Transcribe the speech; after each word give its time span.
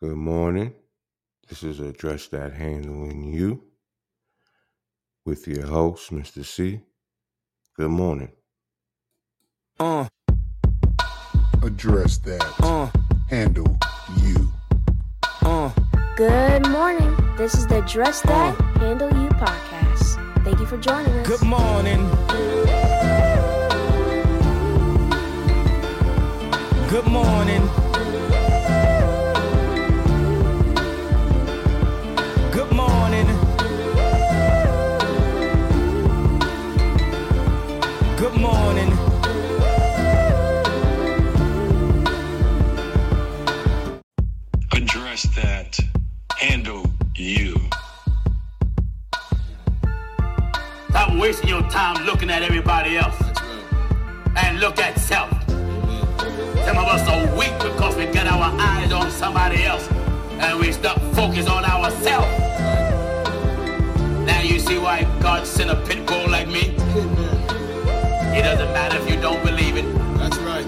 Good 0.00 0.16
morning. 0.16 0.74
This 1.48 1.62
is 1.62 1.80
Address 1.80 2.28
That 2.28 2.52
Handling 2.52 3.24
You 3.24 3.64
with 5.26 5.46
your 5.48 5.66
host, 5.66 6.12
Mr. 6.12 6.44
C. 6.44 6.80
Good 7.76 7.90
morning. 7.90 8.30
Uh, 9.80 10.06
address 11.62 12.18
that. 12.18 12.44
uh, 12.62 12.90
Handle 13.28 13.76
you. 14.18 14.48
uh. 15.42 15.70
Good 16.16 16.66
morning. 16.68 17.16
This 17.36 17.54
is 17.54 17.66
the 17.66 17.78
Address 17.78 18.22
That 18.22 18.56
Handle 18.78 19.08
You 19.10 19.28
podcast. 19.30 20.44
Thank 20.44 20.58
you 20.60 20.66
for 20.66 20.78
joining 20.78 21.12
us. 21.12 21.26
Good 21.28 21.42
morning. 21.46 22.08
Good 26.88 27.06
morning. 27.06 27.87
Wasting 51.28 51.50
your 51.50 51.68
time 51.68 52.06
looking 52.06 52.30
at 52.30 52.42
everybody 52.42 52.96
else. 52.96 53.14
And 54.36 54.60
look 54.60 54.78
at 54.78 54.98
self. 54.98 55.28
Some 56.64 56.78
of 56.78 56.86
us 56.94 57.06
are 57.06 57.36
weak 57.36 57.52
because 57.58 57.94
we 57.96 58.06
got 58.06 58.26
our 58.26 58.50
eyes 58.58 58.90
on 58.94 59.10
somebody 59.10 59.62
else 59.64 59.86
and 60.40 60.58
we 60.58 60.72
stop 60.72 60.98
focus 61.12 61.46
on 61.46 61.66
ourselves. 61.66 62.32
Now 64.24 64.40
you 64.40 64.58
see 64.58 64.78
why 64.78 65.02
God 65.20 65.46
sent 65.46 65.70
a 65.70 65.76
pit 65.86 66.06
bull 66.06 66.30
like 66.30 66.48
me? 66.48 66.74
It 68.38 68.44
doesn't 68.48 68.72
matter 68.72 68.96
if 68.96 69.10
you 69.10 69.20
don't 69.20 69.44
believe 69.44 69.76
it. 69.76 69.86
That's 70.16 70.38
right. 70.38 70.66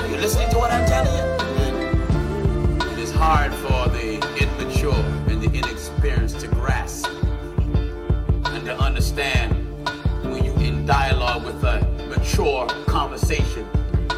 Are 0.00 0.08
you 0.08 0.18
listening 0.18 0.50
to 0.50 0.58
what 0.58 0.70
I'm 0.70 0.86
telling 0.86 1.14
you? 1.18 1.24
It 2.92 2.98
is 2.98 3.12
hard 3.12 3.54
for 3.54 3.88
the 3.88 4.11
mature 12.32 12.66
conversation 12.86 13.68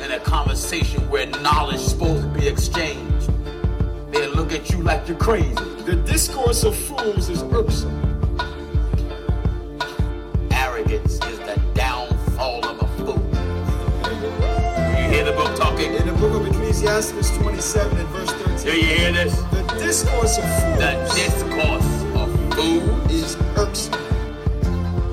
and 0.00 0.12
a 0.12 0.20
conversation 0.20 1.00
where 1.10 1.26
knowledge 1.42 1.76
is 1.76 1.90
supposed 1.90 2.22
to 2.22 2.28
be 2.28 2.46
exchanged. 2.46 3.28
They 4.12 4.28
look 4.28 4.52
at 4.52 4.70
you 4.70 4.82
like 4.82 5.08
you're 5.08 5.16
crazy. 5.16 5.54
The 5.84 5.96
discourse 6.06 6.62
of 6.62 6.76
fools 6.76 7.28
is 7.28 7.42
irksome. 7.42 7.90
Arrogance 10.52 11.14
is 11.14 11.38
the 11.40 11.60
downfall 11.74 12.64
of 12.64 12.82
a 12.82 12.88
fool. 12.98 13.18
You 14.96 15.10
hear 15.10 15.24
the 15.24 15.32
book 15.32 15.56
talking? 15.56 15.94
In 15.94 16.06
the 16.06 16.12
book 16.12 16.40
of 16.40 16.46
Ecclesiastes 16.46 17.36
27 17.38 17.98
and 17.98 18.08
verse 18.10 18.30
13. 18.30 18.72
Do 18.72 18.78
you 18.78 18.96
hear 18.96 19.12
this? 19.12 19.36
the 19.50 19.62
discourse 19.78 20.38
of 20.38 20.44
fools. 20.44 20.78
The 20.78 21.12
discourse 21.16 22.02
of 22.14 22.54
fools. 22.54 23.12
is 23.12 23.36
irksome. 23.56 24.00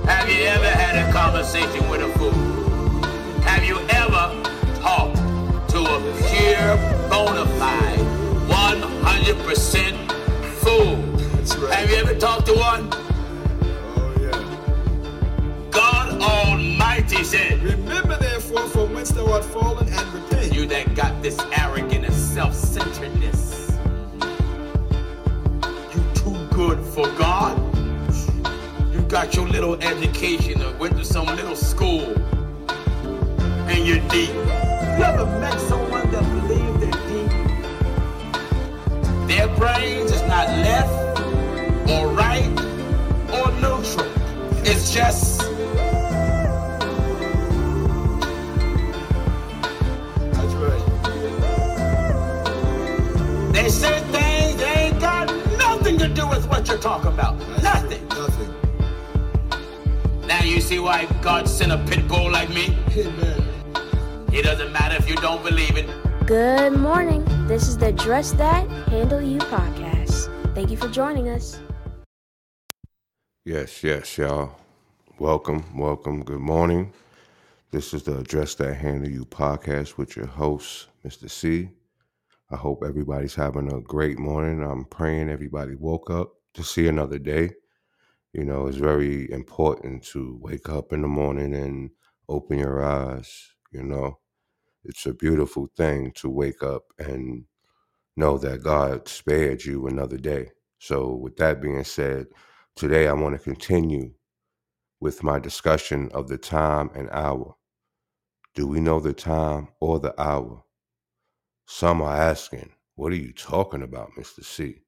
Have 0.06 0.30
you 0.30 0.44
ever 0.44 0.70
had 0.70 1.10
a 1.10 1.12
conversation 1.12 1.90
with 1.90 2.02
a 2.02 2.20
fool? 2.20 2.51
Bona 7.09 7.45
fide, 7.59 8.00
100% 8.48 10.12
fool? 10.62 10.95
Right. 11.62 11.73
Have 11.76 11.90
you 11.90 11.95
ever 11.98 12.16
talked 12.16 12.45
to 12.48 12.53
one? 12.53 12.90
Oh, 12.94 14.16
yeah. 14.22 15.69
God 15.72 16.22
Almighty 16.22 17.24
said, 17.24 17.62
Remember 17.63 18.18
therefore 18.18 18.68
from 18.69 18.94
whence 18.94 19.12
thou 19.12 19.31
art 19.31 19.44
fallen 19.46 19.88
and 19.90 20.13
repent. 20.13 20.53
You 20.53 20.66
that 20.68 20.96
got 20.96 21.22
this 21.24 21.40
arrogant 21.58 22.06
and 22.06 22.13
self 22.13 22.53
centeredness, 22.53 23.72
you 25.94 26.03
too 26.13 26.47
good 26.52 26.80
for 26.94 27.07
God. 27.18 27.57
You 28.94 29.02
got 29.03 29.36
your 29.36 29.47
little 29.47 29.75
education 29.84 30.62
or 30.62 30.74
went 30.78 30.97
to 30.97 31.06
some 31.06 31.25
little 31.28 31.56
school, 31.56 32.06
and 33.68 33.88
you're 33.88 34.07
deep. 34.09 34.30
You 34.30 35.03
ever 35.06 35.25
met 35.40 35.59
someone 35.62 35.91
Their 39.31 39.47
brains 39.56 40.12
is 40.12 40.22
not 40.24 40.50
left 40.50 40.92
or 41.90 42.09
right 42.09 42.50
or 43.31 43.50
neutral. 43.62 44.06
It's 44.68 44.94
just 44.94 45.40
That's 50.34 50.53
right. 50.59 50.84
They 53.53 53.69
say 53.69 54.02
things 54.12 54.58
they 54.58 54.66
ain't 54.66 55.00
got 55.00 55.34
nothing 55.58 55.98
to 56.00 56.09
do 56.09 56.28
with 56.28 56.46
what 56.50 56.68
you're 56.68 56.78
talking 56.78 57.13
about. 57.13 57.40
Nothing. 57.63 58.06
Nothing. 58.09 58.53
Now 60.28 60.44
you 60.44 60.59
see 60.59 60.80
why 60.80 61.06
God 61.22 61.48
sent 61.48 61.72
a 61.72 61.78
pit 61.78 62.06
bull 62.06 62.30
like 62.30 62.50
me? 62.50 62.78
Amen. 62.98 63.46
It 64.34 64.42
doesn't 64.42 64.74
matter 64.74 64.98
if 64.98 65.08
you 65.08 65.16
don't 65.16 65.42
believe 65.42 65.78
it. 65.78 65.88
Good 66.25 66.74
morning. 66.74 67.25
This 67.51 67.67
is 67.67 67.78
the 67.78 67.88
Address 67.88 68.31
That 68.31 68.66
Handle 68.88 69.22
You 69.22 69.38
podcast. 69.38 70.56
Thank 70.56 70.72
you 70.72 70.78
for 70.78 70.88
joining 70.88 71.28
us. 71.28 71.59
Yes, 73.44 73.84
yes, 73.84 74.17
y'all. 74.17 74.56
Welcome, 75.19 75.78
welcome. 75.78 76.23
Good 76.23 76.39
morning. 76.39 76.94
This 77.72 77.94
is 77.94 78.03
the 78.03 78.19
Address 78.19 78.56
That 78.56 78.75
Handle 78.75 79.12
You 79.12 79.25
podcast 79.25 79.97
with 79.97 80.16
your 80.16 80.28
host, 80.28 80.88
Mr. 81.06 81.29
C. 81.29 81.67
I 82.50 82.56
hope 82.56 82.85
everybody's 82.85 83.35
having 83.35 83.69
a 83.73 83.81
great 83.81 84.18
morning. 84.18 84.63
I'm 84.63 84.85
praying 84.85 85.29
everybody 85.29 85.75
woke 85.75 86.09
up 86.09 86.31
to 86.53 86.63
see 86.63 86.88
another 86.88 87.19
day. 87.19 87.51
You 88.31 88.45
know, 88.45 88.68
it's 88.68 88.78
very 88.78 89.29
important 89.29 90.06
to 90.13 90.39
wake 90.41 90.69
up 90.69 90.94
in 90.94 91.01
the 91.01 91.09
morning 91.09 91.53
and 91.53 91.89
open 92.29 92.59
your 92.59 92.81
eyes. 92.81 93.50
You 93.73 93.83
know, 93.83 94.19
it's 94.86 95.06
a 95.06 95.14
beautiful 95.14 95.69
thing 95.78 96.12
to 96.18 96.30
wake 96.30 96.64
up 96.64 96.84
and 97.00 97.46
know 98.18 98.38
that 98.40 98.64
God 98.64 99.08
spared 99.08 99.66
you 99.66 99.88
another 99.88 100.18
day. 100.18 100.52
So, 100.80 101.14
with 101.16 101.38
that 101.38 101.62
being 101.62 101.84
said, 101.84 102.28
today 102.75 103.08
I 103.08 103.14
want 103.14 103.36
to 103.38 103.44
continue 103.44 104.14
with 105.02 105.24
my 105.24 105.40
discussion 105.40 106.09
of 106.14 106.30
the 106.30 106.38
time 106.40 106.92
and 106.96 107.09
hour. 107.12 107.56
Do 108.56 108.68
we 108.68 108.81
know 108.81 109.00
the 109.00 109.14
time 109.14 109.69
or 109.81 110.00
the 110.00 110.19
hour? 110.22 110.64
Some 111.68 112.02
are 112.02 112.16
asking, 112.18 112.72
What 112.96 113.13
are 113.13 113.18
you 113.18 113.34
talking 113.34 113.84
about, 113.84 114.12
Mr. 114.19 114.46
C? 114.46 114.81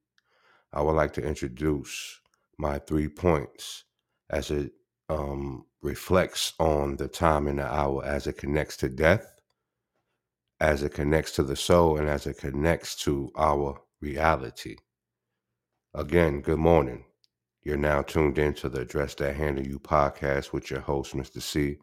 I 0.74 0.82
would 0.82 0.94
like 0.94 1.14
to 1.14 1.24
introduce 1.24 2.20
my 2.60 2.80
three 2.80 3.10
points 3.10 3.86
as 4.30 4.52
it 4.52 4.74
um, 5.10 5.66
reflects 5.82 6.54
on 6.60 6.98
the 6.98 7.08
time 7.08 7.48
and 7.48 7.60
the 7.60 7.66
hour, 7.74 8.06
as 8.06 8.28
it 8.28 8.38
connects 8.38 8.78
to 8.78 8.90
death, 8.90 9.33
as 10.64 10.82
it 10.82 10.94
connects 10.94 11.34
to 11.34 11.44
the 11.44 11.58
soul, 11.58 11.98
and 11.98 12.08
as 12.08 12.26
it 12.26 12.38
connects 12.38 12.96
to 12.96 13.30
our 13.36 13.78
reality. 14.00 14.78
Again, 15.94 16.40
good 16.40 16.58
morning. 16.58 17.04
You're 17.64 17.76
now 17.76 18.02
tuned 18.02 18.38
in 18.38 18.54
to 18.54 18.70
the 18.70 18.80
Address 18.80 19.16
That 19.16 19.36
Handle 19.36 19.68
You 19.68 19.78
podcast 19.78 20.54
with 20.54 20.72
your 20.72 20.80
host, 20.80 21.16
Mr. 21.18 21.42
C. 21.42 21.80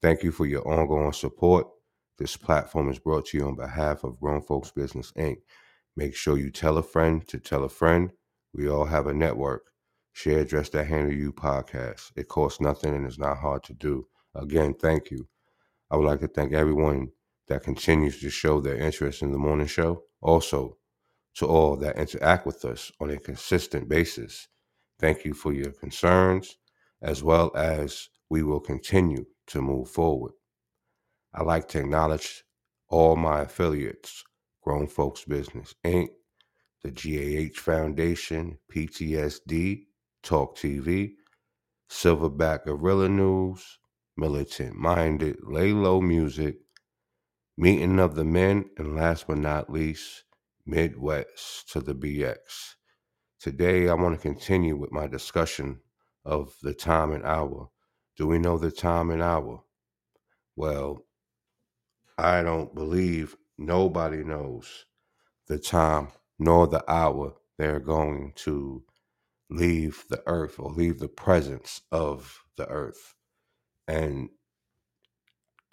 Thank 0.00 0.22
you 0.22 0.32
for 0.32 0.46
your 0.46 0.66
ongoing 0.66 1.12
support. 1.12 1.66
This 2.16 2.38
platform 2.38 2.90
is 2.90 2.98
brought 2.98 3.26
to 3.26 3.36
you 3.36 3.48
on 3.48 3.54
behalf 3.54 4.02
of 4.02 4.18
Grown 4.18 4.40
Folks 4.40 4.70
Business 4.70 5.12
Inc. 5.18 5.36
Make 5.94 6.16
sure 6.16 6.38
you 6.38 6.50
tell 6.50 6.78
a 6.78 6.82
friend 6.82 7.28
to 7.28 7.38
tell 7.38 7.64
a 7.64 7.68
friend. 7.68 8.10
We 8.54 8.70
all 8.70 8.86
have 8.86 9.08
a 9.08 9.12
network. 9.12 9.64
Share 10.14 10.38
Address 10.38 10.70
That 10.70 10.86
Handle 10.86 11.12
You 11.12 11.34
podcast. 11.34 12.12
It 12.16 12.28
costs 12.28 12.62
nothing 12.62 12.94
and 12.94 13.06
it's 13.06 13.18
not 13.18 13.36
hard 13.36 13.62
to 13.64 13.74
do. 13.74 14.06
Again, 14.34 14.72
thank 14.72 15.10
you. 15.10 15.28
I 15.90 15.96
would 15.98 16.06
like 16.06 16.20
to 16.20 16.28
thank 16.28 16.54
everyone 16.54 17.10
that 17.48 17.62
continues 17.62 18.20
to 18.20 18.30
show 18.30 18.60
their 18.60 18.76
interest 18.76 19.22
in 19.22 19.32
the 19.32 19.38
morning 19.38 19.66
show. 19.66 20.02
Also, 20.20 20.76
to 21.36 21.46
all 21.46 21.76
that 21.76 21.98
interact 21.98 22.46
with 22.46 22.64
us 22.64 22.90
on 23.00 23.10
a 23.10 23.18
consistent 23.18 23.88
basis. 23.88 24.48
Thank 24.98 25.24
you 25.24 25.34
for 25.34 25.52
your 25.52 25.72
concerns, 25.72 26.56
as 27.02 27.22
well 27.22 27.52
as 27.54 28.08
we 28.30 28.42
will 28.42 28.60
continue 28.60 29.26
to 29.48 29.60
move 29.60 29.90
forward. 29.90 30.32
I'd 31.34 31.46
like 31.46 31.68
to 31.68 31.80
acknowledge 31.80 32.42
all 32.88 33.16
my 33.16 33.42
affiliates 33.42 34.24
Grown 34.62 34.86
Folks 34.86 35.24
Business 35.24 35.74
Inc., 35.84 36.08
the 36.82 36.90
GAH 36.90 37.60
Foundation, 37.60 38.58
PTSD, 38.74 39.82
Talk 40.22 40.56
TV, 40.56 41.12
Silverback 41.90 42.64
Gorilla 42.64 43.08
News, 43.08 43.78
Militant 44.16 44.74
Minded, 44.74 45.38
Laylo 45.42 46.00
Music, 46.00 46.56
meeting 47.56 47.98
of 47.98 48.14
the 48.14 48.24
men, 48.24 48.70
and 48.76 48.94
last 48.94 49.26
but 49.26 49.38
not 49.38 49.70
least, 49.70 50.24
Midwest 50.66 51.70
to 51.72 51.80
the 51.80 51.94
BX. 51.94 52.74
Today, 53.40 53.88
I 53.88 53.94
want 53.94 54.14
to 54.14 54.20
continue 54.20 54.76
with 54.76 54.92
my 54.92 55.06
discussion 55.06 55.80
of 56.24 56.54
the 56.62 56.74
time 56.74 57.12
and 57.12 57.24
hour. 57.24 57.68
Do 58.16 58.26
we 58.26 58.38
know 58.38 58.58
the 58.58 58.70
time 58.70 59.10
and 59.10 59.22
hour? 59.22 59.62
Well, 60.56 61.04
I 62.18 62.42
don't 62.42 62.74
believe 62.74 63.36
nobody 63.58 64.24
knows 64.24 64.86
the 65.46 65.58
time 65.58 66.08
nor 66.38 66.66
the 66.66 66.84
hour 66.90 67.34
they're 67.58 67.80
going 67.80 68.32
to 68.36 68.82
leave 69.48 70.04
the 70.10 70.22
earth 70.26 70.58
or 70.58 70.70
leave 70.70 70.98
the 70.98 71.08
presence 71.08 71.82
of 71.92 72.42
the 72.56 72.66
earth. 72.68 73.14
And 73.86 74.30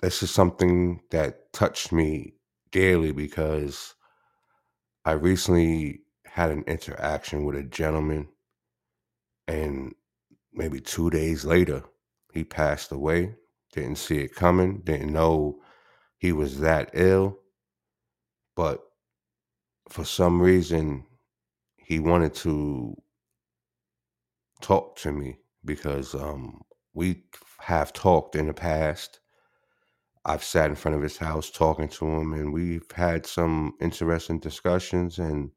this 0.04 0.22
is 0.22 0.30
something 0.30 1.00
that 1.12 1.54
touched 1.54 1.94
me 1.94 2.34
daily 2.72 3.14
because 3.14 3.96
I 5.06 5.14
recently 5.14 6.02
had 6.26 6.52
an 6.52 6.66
interaction 6.68 7.46
with 7.46 7.56
a 7.56 7.64
gentleman, 7.64 8.28
and 9.48 9.96
maybe 10.52 10.82
two 10.82 11.10
days 11.10 11.46
later, 11.46 11.84
he 12.34 12.44
passed 12.44 12.92
away. 12.92 13.34
Didn't 13.72 13.96
see 13.96 14.18
it 14.18 14.36
coming, 14.36 14.82
didn't 14.84 15.14
know 15.14 15.62
he 16.18 16.34
was 16.34 16.60
that 16.60 16.90
ill, 16.92 17.40
but 18.58 18.84
for 19.88 20.04
some 20.04 20.42
reason, 20.42 21.06
he 21.78 22.02
wanted 22.02 22.34
to 22.34 22.94
talk 24.60 24.98
to 24.98 25.14
me 25.14 25.38
because 25.64 26.14
um, 26.14 26.60
we 26.94 27.24
have 27.60 27.94
talked 27.94 28.36
in 28.36 28.48
the 28.48 28.54
past. 28.54 29.22
I've 30.26 30.44
sat 30.44 30.70
in 30.70 30.76
front 30.76 30.96
of 30.98 31.04
his 31.04 31.18
house 31.18 31.50
talking 31.50 31.88
to 31.90 32.06
him, 32.06 32.34
and 32.34 32.54
we've 32.54 32.90
had 32.92 33.26
some 33.26 33.74
interesting 33.82 34.40
discussions. 34.40 35.20
And 35.20 35.52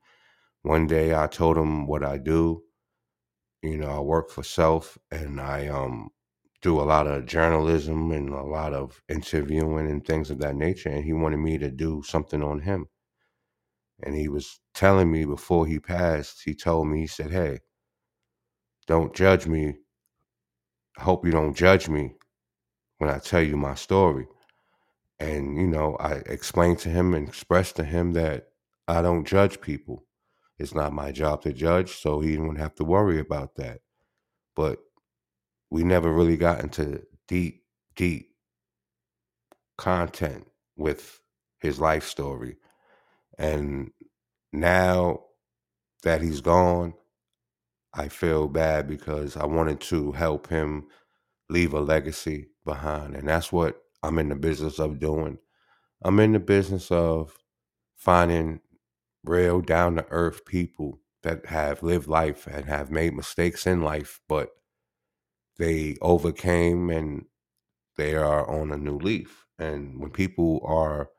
one 0.62 0.86
day 0.86 1.14
I 1.14 1.28
told 1.28 1.58
him 1.58 1.86
what 1.86 2.04
I 2.04 2.18
do. 2.18 2.64
You 3.62 3.76
know, 3.76 3.88
I 3.90 4.00
work 4.00 4.30
for 4.30 4.42
self 4.42 4.96
and 5.10 5.38
I 5.40 5.66
um 5.68 6.08
do 6.62 6.80
a 6.80 6.84
lot 6.84 7.06
of 7.06 7.26
journalism 7.26 8.10
and 8.12 8.30
a 8.30 8.42
lot 8.42 8.72
of 8.72 9.02
interviewing 9.10 9.90
and 9.90 10.04
things 10.06 10.30
of 10.30 10.38
that 10.38 10.56
nature. 10.56 10.88
And 10.88 11.04
he 11.04 11.12
wanted 11.12 11.38
me 11.38 11.58
to 11.58 11.70
do 11.70 12.02
something 12.02 12.42
on 12.42 12.60
him. 12.60 12.88
And 14.02 14.14
he 14.14 14.26
was 14.26 14.58
telling 14.72 15.12
me 15.12 15.26
before 15.26 15.66
he 15.66 15.78
passed, 15.78 16.44
he 16.44 16.54
told 16.54 16.88
me, 16.88 17.00
he 17.00 17.06
said, 17.06 17.30
Hey, 17.30 17.58
don't 18.88 19.14
judge 19.14 19.46
me. 19.46 19.76
I 20.98 21.04
hope 21.04 21.24
you 21.24 21.30
don't 21.32 21.54
judge 21.56 21.88
me 21.88 22.16
when 22.98 23.10
I 23.10 23.18
tell 23.20 23.42
you 23.42 23.56
my 23.56 23.74
story. 23.76 24.28
And, 25.18 25.56
you 25.56 25.66
know, 25.66 25.96
I 25.98 26.14
explained 26.26 26.78
to 26.80 26.90
him 26.90 27.14
and 27.14 27.26
expressed 27.28 27.76
to 27.76 27.84
him 27.84 28.12
that 28.12 28.48
I 28.86 29.02
don't 29.02 29.26
judge 29.26 29.60
people. 29.60 30.04
It's 30.58 30.74
not 30.74 30.92
my 30.92 31.12
job 31.12 31.42
to 31.42 31.52
judge, 31.52 31.96
so 31.96 32.20
he 32.20 32.32
didn't 32.32 32.56
have 32.56 32.74
to 32.76 32.84
worry 32.84 33.18
about 33.18 33.56
that. 33.56 33.80
But 34.54 34.78
we 35.70 35.84
never 35.84 36.12
really 36.12 36.36
got 36.36 36.60
into 36.60 37.02
deep, 37.28 37.64
deep 37.94 38.30
content 39.76 40.46
with 40.76 41.20
his 41.60 41.80
life 41.80 42.04
story. 42.04 42.56
And 43.38 43.90
now 44.52 45.24
that 46.02 46.22
he's 46.22 46.40
gone, 46.40 46.94
I 47.92 48.08
feel 48.08 48.48
bad 48.48 48.86
because 48.86 49.36
I 49.36 49.46
wanted 49.46 49.80
to 49.82 50.12
help 50.12 50.48
him 50.48 50.86
leave 51.48 51.72
a 51.72 51.80
legacy 51.80 52.48
behind. 52.64 53.14
And 53.14 53.28
that's 53.28 53.50
what 53.52 53.82
I'm 54.06 54.18
in 54.20 54.28
the 54.28 54.36
business 54.36 54.78
of 54.78 55.00
doing. 55.00 55.38
I'm 56.02 56.20
in 56.20 56.32
the 56.32 56.38
business 56.38 56.90
of 56.92 57.36
finding 57.96 58.60
real 59.24 59.60
down 59.60 59.96
to 59.96 60.06
earth 60.10 60.44
people 60.46 61.00
that 61.24 61.46
have 61.46 61.82
lived 61.82 62.06
life 62.06 62.46
and 62.46 62.66
have 62.66 62.90
made 62.90 63.14
mistakes 63.14 63.66
in 63.66 63.82
life, 63.82 64.20
but 64.28 64.50
they 65.58 65.96
overcame 66.00 66.90
and 66.90 67.24
they 67.96 68.14
are 68.14 68.48
on 68.48 68.70
a 68.70 68.76
new 68.76 68.98
leaf. 68.98 69.46
And 69.58 70.00
when 70.00 70.10
people 70.10 70.60
are 70.64 71.10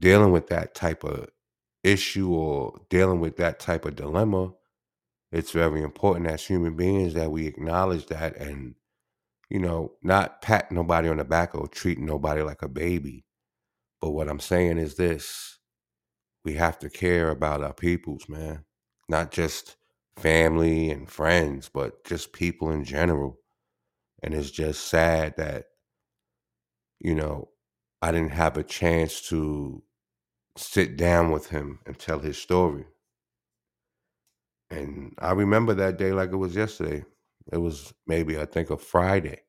dealing 0.00 0.32
with 0.32 0.48
that 0.48 0.74
type 0.74 1.04
of 1.04 1.28
issue 1.84 2.32
or 2.32 2.80
dealing 2.90 3.20
with 3.20 3.36
that 3.36 3.60
type 3.60 3.84
of 3.84 3.96
dilemma, 3.96 4.52
it's 5.30 5.52
very 5.52 5.82
important 5.82 6.26
as 6.26 6.44
human 6.44 6.74
beings 6.76 7.14
that 7.14 7.30
we 7.30 7.46
acknowledge 7.46 8.06
that 8.06 8.36
and, 8.36 8.74
you 9.52 9.58
know, 9.58 9.92
not 10.02 10.40
pat 10.40 10.72
nobody 10.72 11.10
on 11.10 11.18
the 11.18 11.24
back 11.24 11.54
or 11.54 11.68
treat 11.68 11.98
nobody 11.98 12.40
like 12.40 12.62
a 12.62 12.68
baby. 12.68 13.26
But 14.00 14.12
what 14.12 14.26
I'm 14.30 14.40
saying 14.40 14.78
is 14.78 14.94
this 14.94 15.58
we 16.42 16.54
have 16.54 16.78
to 16.78 16.88
care 16.88 17.28
about 17.28 17.62
our 17.62 17.74
peoples, 17.74 18.30
man. 18.30 18.64
Not 19.10 19.30
just 19.30 19.76
family 20.16 20.90
and 20.90 21.06
friends, 21.06 21.68
but 21.68 22.02
just 22.04 22.32
people 22.32 22.70
in 22.70 22.82
general. 22.82 23.40
And 24.22 24.32
it's 24.32 24.50
just 24.50 24.86
sad 24.86 25.36
that, 25.36 25.66
you 26.98 27.14
know, 27.14 27.50
I 28.00 28.10
didn't 28.10 28.32
have 28.32 28.56
a 28.56 28.64
chance 28.64 29.20
to 29.28 29.82
sit 30.56 30.96
down 30.96 31.30
with 31.30 31.50
him 31.50 31.80
and 31.84 31.98
tell 31.98 32.20
his 32.20 32.38
story. 32.38 32.86
And 34.70 35.12
I 35.18 35.32
remember 35.32 35.74
that 35.74 35.98
day 35.98 36.12
like 36.12 36.32
it 36.32 36.36
was 36.36 36.56
yesterday. 36.56 37.04
It 37.50 37.58
was 37.58 37.94
maybe, 38.06 38.38
I 38.38 38.44
think, 38.44 38.70
a 38.70 38.76
Friday. 38.76 39.40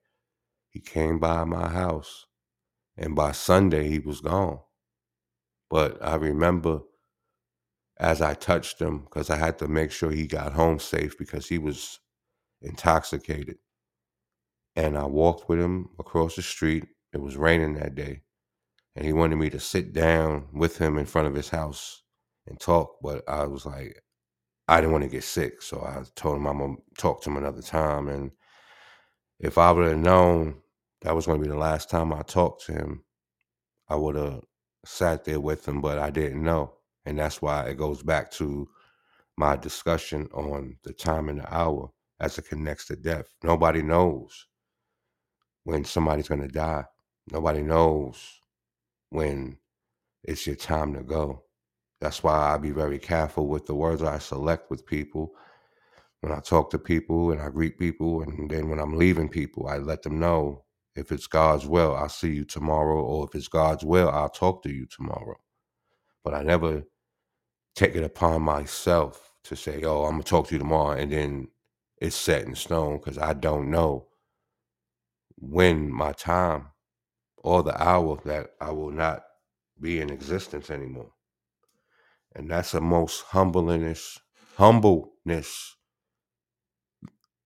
He 0.70 0.80
came 0.80 1.20
by 1.20 1.44
my 1.44 1.70
house, 1.70 2.26
and 2.98 3.16
by 3.16 3.34
Sunday, 3.34 3.90
he 3.90 4.00
was 4.00 4.22
gone. 4.22 4.60
But 5.70 6.04
I 6.04 6.16
remember 6.16 6.82
as 8.00 8.22
I 8.22 8.34
touched 8.34 8.82
him, 8.82 9.00
because 9.00 9.30
I 9.30 9.38
had 9.38 9.60
to 9.60 9.68
make 9.68 9.92
sure 9.92 10.12
he 10.12 10.28
got 10.28 10.54
home 10.54 10.80
safe 10.80 11.18
because 11.18 11.48
he 11.48 11.58
was 11.58 12.00
intoxicated. 12.62 13.58
And 14.76 14.98
I 14.98 15.06
walked 15.06 15.48
with 15.48 15.60
him 15.60 15.90
across 16.00 16.36
the 16.36 16.42
street. 16.42 16.86
It 17.14 17.22
was 17.22 17.38
raining 17.38 17.76
that 17.76 17.96
day. 17.96 18.22
And 18.96 19.06
he 19.06 19.14
wanted 19.14 19.38
me 19.38 19.50
to 19.52 19.60
sit 19.60 19.94
down 19.94 20.48
with 20.54 20.78
him 20.78 20.98
in 20.98 21.06
front 21.06 21.28
of 21.28 21.36
his 21.36 21.50
house 21.50 22.02
and 22.48 22.60
talk. 22.60 22.98
But 23.02 23.24
I 23.28 23.46
was 23.46 23.66
like, 23.66 24.02
I 24.68 24.80
didn't 24.80 24.94
want 24.94 25.04
to 25.04 25.10
get 25.10 25.24
sick. 25.24 25.62
So 25.62 25.82
I 25.82 26.04
told 26.16 26.38
him 26.38 26.48
I'm 26.48 26.60
to 26.60 26.82
talk 26.98 27.22
to 27.24 27.30
him 27.30 27.38
another 27.38 27.62
time. 27.62 28.08
And 28.08 28.32
if 29.40 29.58
I 29.58 29.72
would 29.72 29.88
have 29.88 29.98
known 29.98 30.62
that 31.02 31.16
was 31.16 31.26
going 31.26 31.40
to 31.40 31.44
be 31.44 31.52
the 31.52 31.58
last 31.58 31.90
time 31.90 32.14
I 32.14 32.22
talked 32.22 32.66
to 32.66 32.74
him, 32.74 33.04
I 33.90 33.96
would 33.96 34.16
have 34.16 34.42
sat 34.86 35.26
there 35.26 35.40
with 35.40 35.68
him, 35.68 35.82
but 35.82 36.00
I 36.00 36.10
didn't 36.10 36.44
know. 36.44 36.74
And 37.06 37.20
that's 37.20 37.42
why 37.42 37.66
it 37.66 37.78
goes 37.78 38.02
back 38.02 38.32
to 38.32 38.68
my 39.38 39.56
discussion 39.56 40.30
on 40.34 40.78
the 40.84 40.94
time 40.94 41.30
and 41.30 41.40
the 41.40 41.54
hour 41.54 41.90
as 42.20 42.38
it 42.38 42.48
connects 42.48 42.86
to 42.86 42.96
death. 42.96 43.26
Nobody 43.44 43.82
knows 43.82 44.48
when 45.66 45.84
somebody's 45.84 46.28
going 46.28 46.42
to 46.42 46.48
die. 46.48 46.86
Nobody 47.32 47.62
knows 47.64 48.40
when 49.10 49.58
it's 50.24 50.48
your 50.48 50.56
time 50.56 50.94
to 50.94 51.04
go. 51.04 51.44
That's 52.04 52.22
why 52.22 52.54
I 52.54 52.58
be 52.58 52.72
very 52.72 53.00
careful 53.00 53.48
with 53.48 53.66
the 53.66 53.76
words 53.76 54.04
I 54.04 54.20
select 54.20 54.70
with 54.70 54.86
people. 54.86 55.34
When 56.20 56.34
I 56.34 56.42
talk 56.42 56.70
to 56.72 56.78
people 56.80 57.32
and 57.32 57.42
I 57.42 57.48
greet 57.50 57.80
people, 57.80 58.24
and 58.24 58.52
then 58.52 58.68
when 58.70 58.80
I'm 58.80 58.98
leaving 58.98 59.30
people, 59.30 59.68
I 59.70 59.78
let 59.78 60.02
them 60.02 60.20
know 60.20 60.66
if 60.98 61.14
it's 61.14 61.28
God's 61.28 61.66
will, 61.66 61.96
I'll 61.96 62.10
see 62.10 62.34
you 62.34 62.44
tomorrow, 62.44 63.02
or 63.02 63.26
if 63.26 63.36
it's 63.36 63.48
God's 63.48 63.86
will, 63.86 64.10
I'll 64.10 64.28
talk 64.28 64.64
to 64.64 64.70
you 64.70 64.86
tomorrow. 64.86 65.38
But 66.26 66.34
I 66.34 66.44
never 66.44 66.84
take 67.76 67.96
it 67.96 68.04
upon 68.04 68.42
myself 68.42 69.32
to 69.46 69.56
say, 69.56 69.84
oh, 69.84 70.04
I'm 70.04 70.12
going 70.14 70.24
to 70.24 70.30
talk 70.30 70.48
to 70.50 70.56
you 70.56 70.60
tomorrow, 70.60 70.98
and 70.98 71.12
then 71.12 71.48
it's 72.02 72.18
set 72.18 72.46
in 72.46 72.56
stone 72.56 72.98
because 72.98 73.18
I 73.18 73.34
don't 73.34 73.72
know 73.72 74.08
when 75.38 75.90
my 75.90 76.12
time 76.12 76.68
or 77.38 77.64
the 77.64 77.82
hour 77.82 78.20
that 78.26 78.52
I 78.62 78.72
will 78.72 78.92
not 78.92 79.24
be 79.80 80.02
in 80.02 80.12
existence 80.12 80.70
anymore. 80.70 81.12
And 82.36 82.50
that's 82.50 82.72
the 82.72 82.82
most 82.82 83.22
humbleness, 83.26 84.20
humbleness 84.58 85.76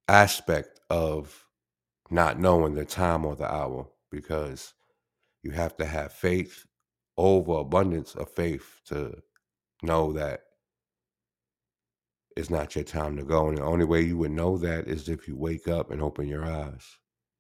aspect 0.08 0.80
of 0.90 1.46
not 2.10 2.40
knowing 2.40 2.76
the 2.76 2.86
time 2.86 3.26
or 3.26 3.36
the 3.36 3.52
hour 3.52 3.88
because 4.10 4.74
you 5.44 5.52
have 5.52 5.76
to 5.78 5.86
have 5.86 6.14
faith 6.14 6.66
over 7.18 7.54
abundance 7.60 8.16
of 8.16 8.30
faith 8.30 8.80
to 8.86 9.22
know 9.84 10.14
that 10.14 10.42
it's 12.38 12.50
not 12.50 12.76
your 12.76 12.84
time 12.84 13.18
to 13.18 13.24
go. 13.24 13.50
And 13.50 13.58
the 13.58 13.64
only 13.64 13.86
way 13.86 14.02
you 14.02 14.18
would 14.18 14.32
know 14.32 14.58
that 14.60 14.88
is 14.88 15.10
if 15.10 15.28
you 15.28 15.36
wake 15.36 15.68
up 15.68 15.92
and 15.92 16.02
open 16.02 16.28
your 16.28 16.46
eyes. 16.46 16.86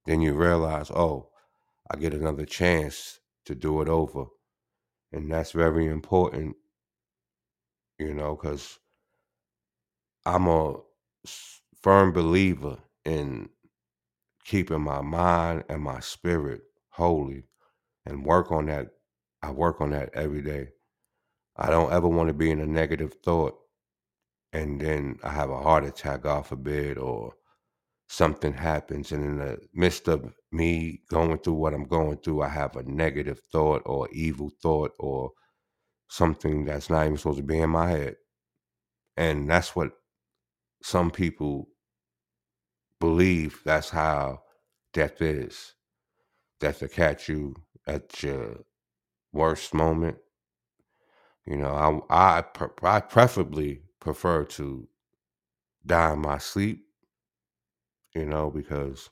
Then 0.05 0.21
you 0.21 0.33
realize, 0.33 0.89
oh, 0.89 1.29
I 1.91 1.97
get 1.97 2.13
another 2.13 2.45
chance 2.45 3.19
to 3.45 3.55
do 3.55 3.81
it 3.81 3.89
over. 3.89 4.25
And 5.11 5.31
that's 5.31 5.51
very 5.51 5.85
important, 5.87 6.55
you 7.99 8.13
know, 8.13 8.35
because 8.35 8.79
I'm 10.25 10.47
a 10.47 10.75
firm 11.81 12.11
believer 12.13 12.77
in 13.05 13.49
keeping 14.45 14.81
my 14.81 15.01
mind 15.01 15.63
and 15.69 15.81
my 15.81 15.99
spirit 15.99 16.61
holy 16.89 17.43
and 18.05 18.25
work 18.25 18.51
on 18.51 18.67
that 18.67 18.87
I 19.43 19.51
work 19.51 19.81
on 19.81 19.91
that 19.91 20.09
every 20.13 20.41
day. 20.41 20.69
I 21.55 21.69
don't 21.69 21.93
ever 21.93 22.07
want 22.07 22.29
to 22.29 22.33
be 22.33 22.51
in 22.51 22.59
a 22.59 22.65
negative 22.65 23.15
thought 23.23 23.55
and 24.53 24.81
then 24.81 25.19
I 25.23 25.29
have 25.29 25.49
a 25.49 25.59
heart 25.61 25.85
attack, 25.85 26.23
God 26.23 26.45
forbid, 26.47 26.97
or 26.97 27.33
something 28.09 28.53
happens. 28.53 29.11
And 29.11 29.23
in 29.23 29.37
the 29.37 29.59
midst 29.73 30.07
of 30.07 30.33
me 30.51 31.01
going 31.09 31.37
through 31.39 31.55
what 31.55 31.73
I'm 31.73 31.85
going 31.85 32.17
through, 32.17 32.41
I 32.43 32.49
have 32.49 32.75
a 32.75 32.83
negative 32.83 33.41
thought 33.51 33.83
or 33.85 34.09
evil 34.11 34.51
thought 34.61 34.93
or 34.99 35.31
something 36.09 36.65
that's 36.65 36.89
not 36.89 37.05
even 37.05 37.17
supposed 37.17 37.37
to 37.39 37.43
be 37.43 37.59
in 37.59 37.71
my 37.71 37.89
head. 37.91 38.17
And 39.17 39.49
that's 39.49 39.75
what 39.75 39.91
some 40.83 41.11
people 41.11 41.69
believe 42.99 43.61
that's 43.65 43.89
how 43.91 44.43
death 44.93 45.21
is. 45.21 45.73
Death 46.59 46.81
will 46.81 46.89
catch 46.89 47.29
you 47.29 47.55
at 47.87 48.23
your 48.23 48.59
worst 49.33 49.73
moment. 49.73 50.17
You 51.45 51.57
know, 51.57 52.03
I 52.11 52.39
I, 52.41 52.43
I 52.83 52.99
preferably 53.01 53.81
prefer 54.01 54.45
to 54.45 54.87
die 55.85 56.13
in 56.13 56.19
my 56.21 56.39
sleep. 56.39 56.85
You 58.15 58.25
know, 58.25 58.51
because 58.51 59.09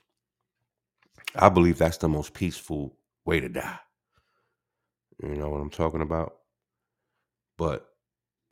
I 1.35 1.49
believe 1.49 1.77
that's 1.79 1.97
the 1.97 2.09
most 2.09 2.33
peaceful 2.33 2.97
way 3.25 3.39
to 3.41 3.49
die. 3.49 3.79
You 5.23 5.35
know 5.35 5.49
what 5.49 5.61
I'm 5.61 5.71
talking 5.71 6.01
about? 6.01 6.35
But 7.57 7.87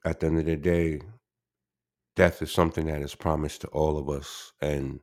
at 0.05 0.19
the 0.19 0.27
end 0.27 0.39
of 0.39 0.45
the 0.45 0.55
day, 0.55 1.01
death 2.15 2.41
is 2.41 2.51
something 2.51 2.85
that 2.87 3.01
is 3.01 3.15
promised 3.15 3.61
to 3.61 3.67
all 3.67 3.97
of 3.97 4.09
us, 4.09 4.53
and 4.61 4.99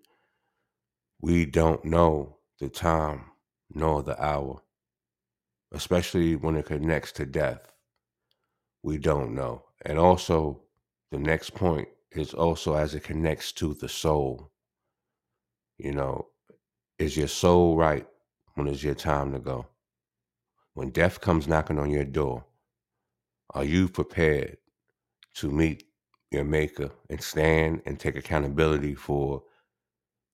we 1.21 1.45
don't 1.45 1.85
know 1.85 2.39
the 2.59 2.69
time 2.69 3.25
nor 3.73 4.03
the 4.03 4.23
hour, 4.23 4.63
especially 5.73 6.37
when 6.37 6.57
it 6.57 6.67
connects 6.67 7.13
to 7.13 7.27
death. 7.27 7.73
We 8.83 8.99
don't 8.99 9.35
know. 9.35 9.65
And 9.85 9.99
also, 9.99 10.63
the 11.11 11.19
next 11.19 11.55
point 11.55 11.89
is 12.13 12.35
also 12.35 12.75
as 12.75 12.95
it 12.95 13.05
connects 13.05 13.53
to 13.53 13.75
the 13.75 13.89
soul. 13.89 14.51
You 15.79 15.93
know, 15.93 16.27
is 16.99 17.17
your 17.17 17.29
soul 17.29 17.77
right 17.77 18.07
when 18.55 18.67
it's 18.67 18.83
your 18.83 18.95
time 18.95 19.33
to 19.33 19.39
go? 19.39 19.67
When 20.75 20.91
death 20.91 21.21
comes 21.21 21.49
knocking 21.49 21.79
on 21.79 21.91
your 21.91 22.05
door, 22.05 22.45
are 23.55 23.65
you 23.65 23.89
prepared 23.89 24.59
to 25.35 25.51
meet 25.51 25.85
your 26.31 26.45
maker 26.45 26.91
and 27.09 27.23
stand 27.23 27.83
and 27.87 27.99
take 27.99 28.17
accountability 28.17 28.95
for 28.95 29.43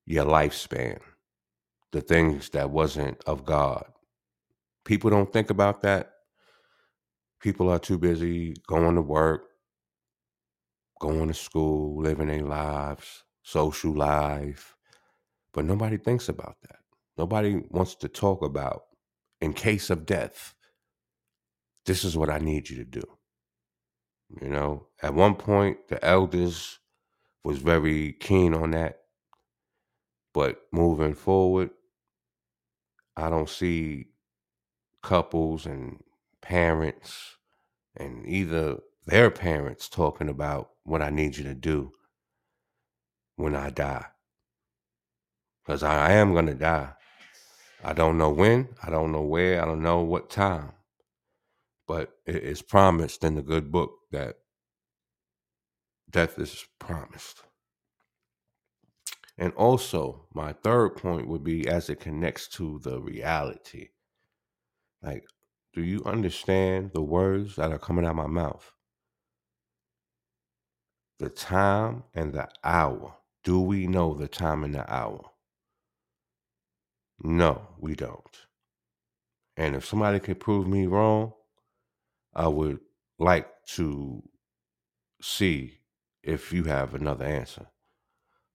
your 0.04 0.24
lifespan? 0.24 0.98
The 1.92 2.00
things 2.00 2.50
that 2.50 2.70
wasn't 2.70 3.22
of 3.26 3.44
God. 3.44 3.86
People 4.84 5.10
don't 5.10 5.32
think 5.32 5.50
about 5.50 5.82
that. 5.82 6.12
People 7.40 7.70
are 7.70 7.78
too 7.78 7.98
busy 7.98 8.54
going 8.66 8.94
to 8.96 9.02
work, 9.02 9.44
going 11.00 11.28
to 11.28 11.34
school, 11.34 12.02
living 12.02 12.28
their 12.28 12.42
lives, 12.42 13.24
social 13.42 13.92
life. 13.92 14.76
But 15.52 15.64
nobody 15.64 15.96
thinks 15.96 16.28
about 16.28 16.56
that. 16.62 16.80
Nobody 17.16 17.62
wants 17.70 17.94
to 17.96 18.08
talk 18.08 18.42
about, 18.42 18.82
in 19.40 19.54
case 19.54 19.88
of 19.90 20.04
death, 20.04 20.54
this 21.86 22.04
is 22.04 22.16
what 22.16 22.30
I 22.30 22.38
need 22.38 22.68
you 22.68 22.76
to 22.76 22.84
do. 22.84 23.02
You 24.40 24.48
know, 24.48 24.88
at 25.02 25.14
one 25.14 25.36
point, 25.36 25.88
the 25.88 26.04
elders 26.04 26.78
was 27.44 27.58
very 27.58 28.12
keen 28.12 28.54
on 28.54 28.72
that. 28.72 28.98
But 30.34 30.60
moving 30.72 31.14
forward, 31.14 31.70
I 33.16 33.30
don't 33.30 33.48
see 33.48 34.08
couples 35.02 35.64
and 35.64 36.02
parents 36.42 37.36
and 37.96 38.26
either 38.26 38.78
their 39.06 39.30
parents 39.30 39.88
talking 39.88 40.28
about 40.28 40.70
what 40.82 41.00
I 41.00 41.10
need 41.10 41.36
you 41.36 41.44
to 41.44 41.54
do 41.54 41.92
when 43.36 43.54
I 43.54 43.70
die. 43.70 44.06
Because 45.64 45.82
I 45.82 46.12
am 46.12 46.32
going 46.32 46.46
to 46.46 46.54
die. 46.54 46.90
I 47.84 47.92
don't 47.92 48.18
know 48.18 48.30
when, 48.30 48.68
I 48.82 48.90
don't 48.90 49.12
know 49.12 49.22
where, 49.22 49.62
I 49.62 49.64
don't 49.64 49.82
know 49.82 50.00
what 50.00 50.28
time. 50.28 50.72
But 51.86 52.12
it 52.26 52.42
is 52.42 52.62
promised 52.62 53.22
in 53.22 53.34
the 53.34 53.42
good 53.42 53.70
book 53.70 53.92
that 54.10 54.36
death 56.10 56.38
is 56.38 56.66
promised. 56.78 57.42
And 59.38 59.52
also, 59.52 60.26
my 60.34 60.52
third 60.52 60.96
point 60.96 61.28
would 61.28 61.44
be 61.44 61.68
as 61.68 61.90
it 61.90 62.00
connects 62.00 62.48
to 62.48 62.80
the 62.82 63.00
reality. 63.00 63.88
Like, 65.02 65.24
do 65.74 65.82
you 65.82 66.02
understand 66.04 66.92
the 66.94 67.02
words 67.02 67.56
that 67.56 67.70
are 67.70 67.78
coming 67.78 68.06
out 68.06 68.12
of 68.12 68.16
my 68.16 68.26
mouth? 68.26 68.72
The 71.18 71.28
time 71.28 72.04
and 72.14 72.32
the 72.32 72.48
hour. 72.64 73.14
Do 73.44 73.60
we 73.60 73.86
know 73.86 74.14
the 74.14 74.26
time 74.26 74.64
and 74.64 74.74
the 74.74 74.90
hour? 74.92 75.20
No, 77.22 77.68
we 77.78 77.94
don't. 77.94 78.36
And 79.56 79.76
if 79.76 79.84
somebody 79.84 80.18
could 80.18 80.40
prove 80.40 80.66
me 80.66 80.86
wrong, 80.86 81.32
I 82.36 82.48
would 82.48 82.80
like 83.18 83.48
to 83.76 84.22
see 85.22 85.78
if 86.22 86.52
you 86.52 86.64
have 86.64 86.94
another 86.94 87.24
answer. 87.24 87.68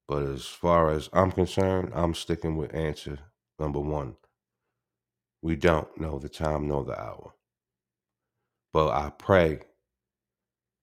But 0.07 0.23
as 0.23 0.45
far 0.45 0.91
as 0.91 1.09
I'm 1.13 1.31
concerned, 1.31 1.91
I'm 1.95 2.13
sticking 2.13 2.57
with 2.57 2.75
answer 2.75 3.17
number 3.59 3.79
one. 3.79 4.17
We 5.41 5.55
don't 5.55 5.99
know 5.99 6.19
the 6.19 6.29
time 6.29 6.67
nor 6.67 6.85
the 6.85 6.99
hour. 7.01 7.33
But 8.71 8.89
I 8.89 9.09
pray 9.09 9.61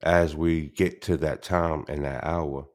as 0.02 0.34
we 0.34 0.68
get 0.68 1.00
to 1.02 1.16
that 1.18 1.42
time 1.42 1.84
and 1.88 2.04
that 2.04 2.24
hour 2.24 2.66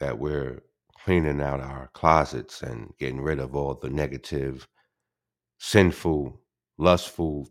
that 0.00 0.18
we're 0.18 0.62
cleaning 1.04 1.42
out 1.42 1.60
our 1.60 1.90
closets 1.92 2.62
and 2.62 2.94
getting 2.98 3.20
rid 3.20 3.38
of 3.38 3.54
all 3.54 3.74
the 3.74 3.90
negative, 3.90 4.66
sinful, 5.58 6.40
lustful 6.78 7.48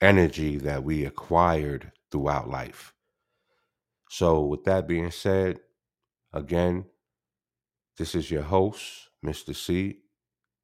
energy 0.00 0.56
that 0.58 0.84
we 0.84 1.04
acquired 1.04 1.92
throughout 2.10 2.48
life. 2.48 2.94
So, 4.08 4.44
with 4.44 4.64
that 4.64 4.88
being 4.88 5.10
said, 5.10 5.60
again, 6.32 6.86
this 7.96 8.14
is 8.14 8.30
your 8.30 8.42
host, 8.42 9.10
Mr. 9.24 9.54
C. 9.54 9.98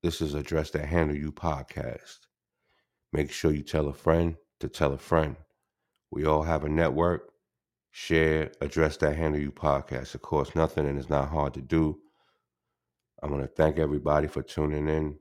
This 0.02 0.20
is 0.20 0.34
Address 0.34 0.70
That 0.70 0.86
Handle 0.86 1.16
You 1.16 1.32
podcast. 1.32 2.18
Make 3.12 3.30
sure 3.30 3.52
you 3.52 3.62
tell 3.62 3.88
a 3.88 3.94
friend 3.94 4.36
to 4.60 4.68
tell 4.68 4.92
a 4.92 4.98
friend. 4.98 5.36
We 6.10 6.24
all 6.24 6.42
have 6.42 6.64
a 6.64 6.68
network. 6.68 7.30
Share, 7.90 8.52
address 8.60 8.98
that 8.98 9.16
handle 9.16 9.40
you 9.40 9.50
podcast. 9.50 10.14
Of 10.14 10.22
course, 10.22 10.54
nothing 10.54 10.86
and 10.86 10.98
it's 10.98 11.08
not 11.08 11.30
hard 11.30 11.54
to 11.54 11.62
do. 11.62 11.98
I 13.22 13.26
want 13.26 13.42
to 13.42 13.48
thank 13.48 13.78
everybody 13.78 14.28
for 14.28 14.42
tuning 14.42 14.88
in. 14.88 15.18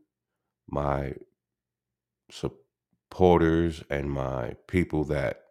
My 0.68 1.14
supporters 3.10 3.84
and 3.90 4.10
my 4.12 4.56
people 4.68 5.04
that 5.06 5.42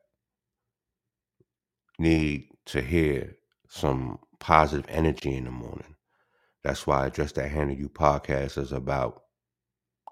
need 1.98 2.48
to 2.66 2.80
hear 2.82 3.36
some 3.68 4.18
positive 4.40 4.86
energy 4.88 5.34
in 5.36 5.44
the 5.44 5.50
morning. 5.50 5.94
That's 6.62 6.86
why 6.86 7.04
I 7.04 7.06
Address 7.06 7.32
That 7.32 7.50
Handle 7.50 7.76
You 7.76 7.88
podcast 7.88 8.58
is 8.58 8.72
about 8.72 9.22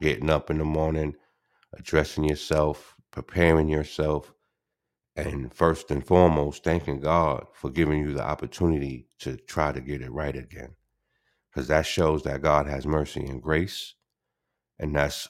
getting 0.00 0.30
up 0.30 0.50
in 0.50 0.58
the 0.58 0.64
morning, 0.64 1.14
addressing 1.76 2.25
yourself, 2.25 2.94
preparing 3.11 3.68
yourself, 3.68 4.32
and 5.16 5.52
first 5.52 5.90
and 5.90 6.06
foremost, 6.06 6.64
thanking 6.64 7.00
God 7.00 7.46
for 7.52 7.70
giving 7.70 8.00
you 8.00 8.14
the 8.14 8.22
opportunity 8.25 9.08
to 9.20 9.37
try 9.37 9.72
to 9.72 9.80
get 9.80 10.02
it 10.02 10.11
right 10.12 10.37
again. 10.37 10.75
Because 11.50 11.68
that 11.68 11.87
shows 11.87 12.22
that 12.22 12.42
God 12.42 12.66
has 12.66 12.87
mercy 12.87 13.25
and 13.26 13.42
grace. 13.42 13.94
And 14.78 14.94
that's 14.96 15.28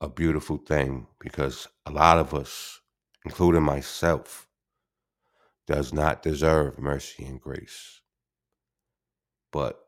a 0.00 0.08
beautiful 0.08 0.58
thing 0.58 1.06
because 1.20 1.68
a 1.86 1.90
lot 1.90 2.18
of 2.18 2.34
us, 2.34 2.80
including 3.24 3.62
myself, 3.62 4.48
does 5.66 5.92
not 5.92 6.22
deserve 6.22 6.78
mercy 6.78 7.24
and 7.24 7.40
grace. 7.40 8.00
But 9.52 9.80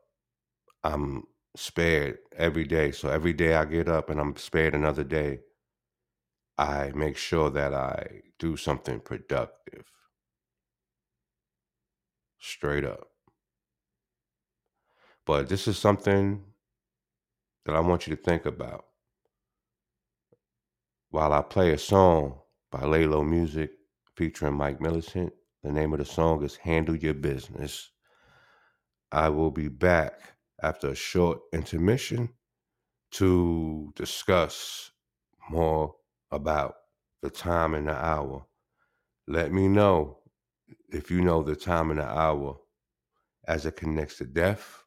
I'm 0.83 1.25
spared 1.55 2.19
every 2.37 2.65
day. 2.65 2.91
So 2.91 3.09
every 3.09 3.33
day 3.33 3.55
I 3.55 3.65
get 3.65 3.89
up 3.89 4.09
and 4.09 4.19
I'm 4.19 4.35
spared 4.37 4.75
another 4.75 5.03
day, 5.03 5.39
I 6.57 6.91
make 6.95 7.17
sure 7.17 7.49
that 7.51 7.73
I 7.73 8.21
do 8.39 8.57
something 8.57 8.99
productive. 9.01 9.85
Straight 12.39 12.85
up. 12.85 13.09
But 15.25 15.49
this 15.49 15.67
is 15.67 15.77
something 15.77 16.43
that 17.65 17.75
I 17.75 17.81
want 17.81 18.07
you 18.07 18.15
to 18.15 18.21
think 18.21 18.45
about. 18.45 18.85
While 21.11 21.33
I 21.33 21.41
play 21.41 21.73
a 21.73 21.77
song 21.79 22.39
by 22.71 22.81
Laylo 22.81 23.27
Music 23.27 23.71
featuring 24.15 24.53
Mike 24.53 24.79
Militant, 24.79 25.33
the 25.63 25.71
name 25.71 25.91
of 25.91 25.97
the 25.97 26.05
song 26.05 26.43
is 26.43 26.55
Handle 26.57 26.95
Your 26.95 27.15
Business. 27.15 27.89
I 29.11 29.29
will 29.29 29.49
be 29.49 29.69
back 29.69 30.21
after 30.61 30.89
a 30.89 30.95
short 30.95 31.39
intermission 31.51 32.29
to 33.13 33.91
discuss 33.95 34.91
more 35.49 35.95
about 36.29 36.75
the 37.23 37.31
time 37.31 37.73
and 37.73 37.87
the 37.87 37.95
hour. 37.95 38.45
Let 39.27 39.51
me 39.51 39.67
know 39.67 40.19
if 40.89 41.09
you 41.09 41.21
know 41.21 41.41
the 41.41 41.55
time 41.55 41.89
and 41.89 41.99
the 41.99 42.07
hour 42.07 42.59
as 43.47 43.65
it 43.65 43.77
connects 43.77 44.19
to 44.19 44.25
death, 44.25 44.83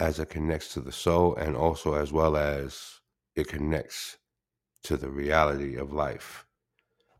as 0.00 0.18
it 0.18 0.28
connects 0.28 0.74
to 0.74 0.80
the 0.80 0.90
soul, 0.90 1.36
and 1.36 1.54
also 1.54 1.94
as 1.94 2.12
well 2.12 2.36
as 2.36 2.98
it 3.36 3.46
connects 3.46 4.16
to 4.84 4.96
the 4.96 5.10
reality 5.10 5.76
of 5.76 5.92
life. 5.92 6.46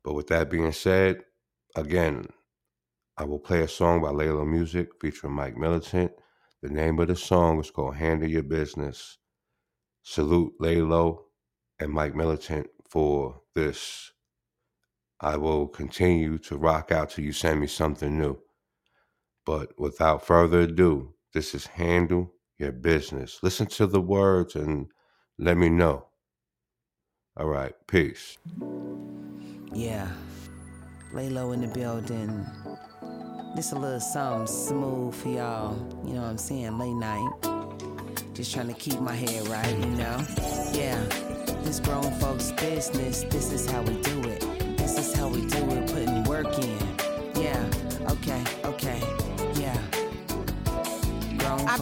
But 0.02 0.14
with 0.14 0.28
that 0.28 0.50
being 0.50 0.72
said, 0.72 1.24
again, 1.76 2.26
I 3.16 3.24
will 3.24 3.38
play 3.38 3.60
a 3.60 3.68
song 3.68 4.00
by 4.00 4.08
Laylo 4.08 4.46
Music 4.46 4.88
featuring 5.00 5.34
Mike 5.34 5.56
Militant. 5.56 6.12
The 6.62 6.70
name 6.70 6.98
of 6.98 7.08
the 7.08 7.16
song 7.16 7.60
is 7.60 7.70
called 7.70 7.96
Handle 7.96 8.28
Your 8.28 8.42
Business. 8.42 9.18
Salute 10.02 10.54
Laylo 10.60 11.24
and 11.78 11.92
Mike 11.92 12.14
Militant 12.14 12.68
for 12.88 13.42
this. 13.54 14.12
I 15.20 15.36
will 15.36 15.68
continue 15.68 16.38
to 16.38 16.56
rock 16.56 16.92
out 16.92 17.10
till 17.10 17.24
you 17.24 17.32
send 17.32 17.60
me 17.60 17.66
something 17.66 18.18
new. 18.18 18.38
But 19.44 19.78
without 19.78 20.26
further 20.26 20.60
ado, 20.62 21.14
this 21.34 21.54
is 21.54 21.66
Handle 21.66 22.32
Your 22.58 22.72
Business. 22.72 23.40
Listen 23.42 23.66
to 23.68 23.86
the 23.86 24.00
words 24.00 24.56
and 24.56 24.88
let 25.38 25.58
me 25.58 25.68
know. 25.68 26.09
All 27.40 27.48
right, 27.48 27.72
peace. 27.86 28.36
Yeah. 29.72 30.06
Lay 31.14 31.30
low 31.30 31.52
in 31.52 31.62
the 31.62 31.68
building. 31.68 32.44
This 33.56 33.72
a 33.72 33.76
little 33.76 33.98
something 33.98 34.46
smooth 34.46 35.14
for 35.14 35.28
y'all. 35.28 35.74
You 36.04 36.12
know 36.12 36.20
what 36.20 36.28
I'm 36.28 36.36
saying? 36.36 36.76
Late 36.76 36.92
night. 36.92 37.30
Just 38.34 38.52
trying 38.52 38.68
to 38.68 38.74
keep 38.74 39.00
my 39.00 39.14
head 39.14 39.48
right, 39.48 39.70
you 39.70 39.86
know? 39.86 40.22
Yeah. 40.74 41.02
This 41.64 41.80
grown 41.80 42.12
folks 42.20 42.52
business. 42.52 43.22
This 43.22 43.52
is 43.52 43.70
how 43.70 43.80
we 43.84 43.94
do 44.02 44.20
it. 44.24 44.76
This 44.76 44.98
is 44.98 45.14
how 45.14 45.28
we 45.28 45.46
do 45.46 45.64
it, 45.70 45.89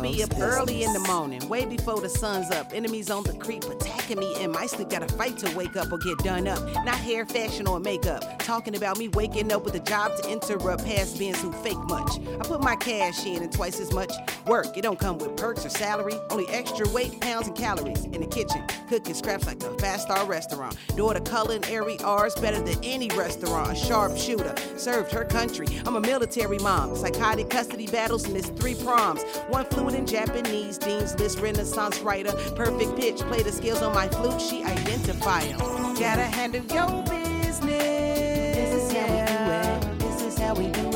folks 0.03 0.23
up 0.23 0.39
early 0.41 0.85
in 0.85 0.93
the 0.93 1.01
morning, 1.01 1.47
way 1.49 1.65
before 1.65 2.01
the 2.01 2.09
sun's 2.09 2.51
up. 2.51 2.73
Enemies 2.73 3.11
on 3.11 3.23
the 3.25 3.33
creep 3.35 3.65
attacking 3.65 4.19
me 4.19 4.43
in 4.43 4.51
my 4.51 4.67
sleep. 4.67 4.91
Gotta 4.91 5.13
fight 5.15 5.37
to 5.39 5.57
wake 5.57 5.77
up 5.77 5.93
or 5.93 5.99
get 5.99 6.19
done 6.19 6.47
up. 6.49 6.63
Not 6.85 6.97
hair, 6.97 7.27
fashion, 7.27 7.67
or 7.67 7.81
makeup. 7.81 8.39
Talking 8.39 8.77
about 8.77 8.99
me 8.99 9.09
waking 9.09 9.53
up 9.53 9.65
with 9.65 9.75
a 9.75 9.81
job 9.81 10.17
to 10.17 10.31
interrupt 10.31 10.85
past 10.85 11.19
beings 11.19 11.41
who 11.41 11.53
fake 11.53 11.79
much. 11.89 12.19
I 12.19 12.45
put 12.45 12.63
my 12.63 12.77
cash 12.77 13.27
in 13.27 13.43
and 13.43 13.53
twice 13.53 13.81
as 13.81 13.93
much 13.93 14.13
work. 14.47 14.77
It 14.77 14.83
don't 14.83 14.99
come 14.99 15.19
with 15.19 15.37
perks 15.37 15.65
or 15.65 15.71
salary, 15.71 16.15
only 16.31 16.49
extra 16.49 16.89
weight, 16.91 17.21
pounds, 17.21 17.49
and 17.49 17.57
calories. 17.57 18.05
In 18.05 18.21
the 18.21 18.27
kitchen, 18.27 18.65
cooking 18.89 19.15
scraps 19.15 19.47
like 19.47 19.63
a 19.63 19.77
fast 19.79 20.05
star 20.05 20.25
restaurant. 20.27 20.77
Daughter 20.97 21.21
culinary 21.21 21.99
R's 22.01 22.35
better 22.37 22.61
than 22.61 22.83
any 22.83 23.09
restaurant. 23.11 23.73
A 23.73 23.77
sharpshooter 23.77 24.55
served 24.77 25.13
her 25.13 25.25
country. 25.25 25.67
I'm 25.85 25.97
a 25.97 26.01
military 26.01 26.59
mom. 26.59 26.97
Psychotic 26.97 27.51
custody 27.51 27.87
battles 27.87 28.29
it's 28.29 28.51
three 28.51 28.75
proms. 28.75 29.23
One 29.49 29.65
fluent 29.89 29.99
in 29.99 30.07
Japanese, 30.07 30.79
Dean's 30.79 31.19
List 31.19 31.39
Renaissance 31.41 32.01
writer. 32.01 32.33
Perfect 32.55 32.97
pitch, 32.97 33.19
play 33.21 33.43
the 33.43 33.53
scales 33.53 33.83
on 33.83 33.95
my 33.95 34.09
flute. 34.09 34.41
She 34.41 34.65
identify 34.65 35.43
'em. 35.43 35.95
Gotta 35.95 36.23
handle 36.23 36.63
your 36.65 37.03
business. 37.05 38.57
This 38.57 38.75
is 38.75 38.93
how 38.93 39.05
we 39.09 39.25
do 39.27 39.35
it. 39.53 39.99
This 39.99 40.23
is 40.23 40.39
how 40.39 40.55
we 40.55 40.67
do 40.69 40.81
it, 40.81 40.88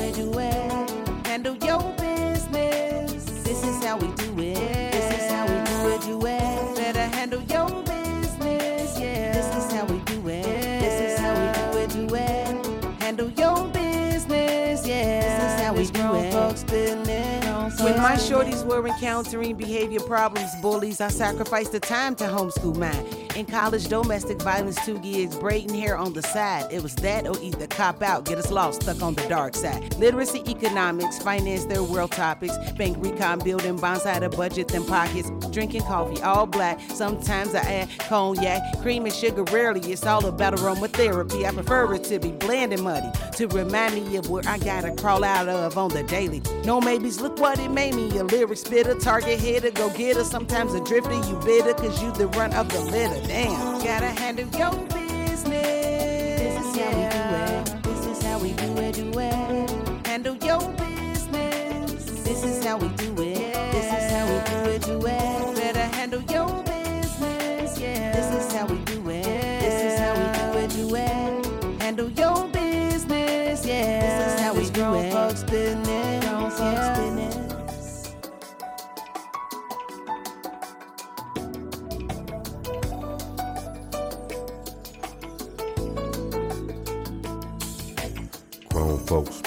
my 18.03 18.17
shorties 18.17 18.67
were 18.67 18.85
encountering 18.85 19.55
behavior 19.55 20.01
problems, 20.01 20.51
bullies, 20.57 21.01
I 21.01 21.07
sacrificed 21.07 21.71
the 21.71 21.79
time 21.79 22.17
to 22.17 22.25
homeschool 22.25 22.77
mine. 22.77 23.07
In 23.35 23.47
college, 23.47 23.89
domestic 23.89 24.43
violence, 24.43 24.77
two 24.85 24.99
gigs, 24.99 25.37
braiding 25.37 25.75
hair 25.75 25.97
on 25.97 26.13
the 26.13 26.23
side. 26.23 26.71
It 26.71 26.83
was 26.83 26.95
that 26.97 27.27
or 27.27 27.35
either 27.41 27.67
cop 27.67 28.03
out, 28.03 28.27
get 28.27 28.37
us 28.37 28.51
lost, 28.51 28.83
stuck 28.83 29.01
on 29.01 29.15
the 29.15 29.27
dark 29.27 29.55
side. 29.55 29.97
Literacy, 29.99 30.43
economics, 30.47 31.19
finance, 31.19 31.65
their 31.65 31.83
world 31.83 32.13
topics. 32.13 32.55
Bank 32.77 32.99
recon, 33.01 33.39
building 33.39 33.77
bonds, 33.77 34.05
bonsai 34.05 34.21
to 34.21 34.29
budget 34.29 34.69
them 34.69 34.85
pockets. 34.85 35.31
Drinking 35.51 35.83
coffee, 35.83 36.21
all 36.23 36.45
black. 36.45 36.79
Sometimes 36.91 37.55
I 37.55 37.61
add 37.61 37.89
cognac, 38.01 38.61
cream 38.83 39.07
and 39.07 39.15
sugar 39.15 39.45
rarely. 39.45 39.81
It's 39.81 40.05
all 40.05 40.27
about 40.27 40.55
aromatherapy. 40.55 41.47
I 41.47 41.53
prefer 41.53 41.95
it 41.95 42.05
to 42.05 42.19
be 42.19 42.33
bland 42.33 42.75
and 42.75 42.83
muddy 42.83 43.11
to 43.37 43.49
remind 43.49 43.95
me 43.95 44.17
of 44.17 44.29
where 44.29 44.43
I 44.47 44.59
gotta 44.59 44.95
crawl 44.95 45.25
out 45.25 45.49
of 45.49 45.79
on 45.79 45.91
the 45.91 46.03
daily. 46.03 46.43
No 46.65 46.83
maybes, 46.83 47.21
look 47.21 47.39
what 47.39 47.59
it 47.59 47.71
made 47.71 47.95
me. 47.95 48.17
A 48.19 48.25
lyric 48.25 48.59
spitter, 48.59 48.95
target 48.99 49.41
hitter, 49.41 49.71
go 49.71 49.89
getter. 49.91 50.25
Sometimes 50.25 50.75
a 50.75 50.85
drifter, 50.85 51.15
you 51.15 51.41
bitter, 51.45 51.73
cause 51.73 52.03
you 52.03 52.13
the 52.13 52.29
run 52.29 52.53
of 52.53 52.69
the 52.69 52.81
litter. 52.81 53.22
Damn, 53.27 53.83
gotta 53.85 54.07
handle 54.07 54.47
your 54.59 54.73
business. 54.89 56.41
This 56.41 56.57
is 56.67 56.77
how 56.77 56.91
we 56.91 57.09
do 57.11 57.25
it. 57.37 57.83
This 57.83 58.07
is 58.07 58.23
how 58.25 58.39
we 58.39 58.53
do 58.53 58.77
it, 58.79 58.95
do 58.95 59.21
it. 59.21 60.07
Handle 60.07 60.37
your 60.37 60.61
business. 60.73 62.23
This 62.25 62.45
is 62.45 62.65
how 62.65 62.79
we 62.79 62.89
do 62.89 63.13
it. 63.13 63.55
This 63.73 63.87
is 63.87 64.13
how 64.13 64.27
we 64.27 64.39
do 64.51 64.71
it, 64.73 64.83
do 64.83 64.99
it. 65.07 65.57
Better 65.57 65.87
handle 65.97 66.23
your 66.23 66.63
business, 66.65 67.79
yeah. 67.81 68.13
This 68.13 68.47
is 68.47 68.53
how 68.55 68.67
we 68.67 68.79
do 68.85 69.01
it. 69.11 69.25
This 69.25 69.95
is 69.95 69.99
how 70.01 70.15
we 70.15 70.25
do 70.39 70.59
it, 70.59 70.71
do 70.71 70.95
it. 70.97 71.83
Handle 71.83 72.11
your 72.11 72.49
business, 72.49 73.67
yeah. 73.67 74.01
This 74.01 74.35
is 74.35 74.41
how 74.41 74.53
we 74.55 74.71
do 74.71 74.95
it. 74.95 75.13
Folks 75.13 75.43
business, 75.45 76.12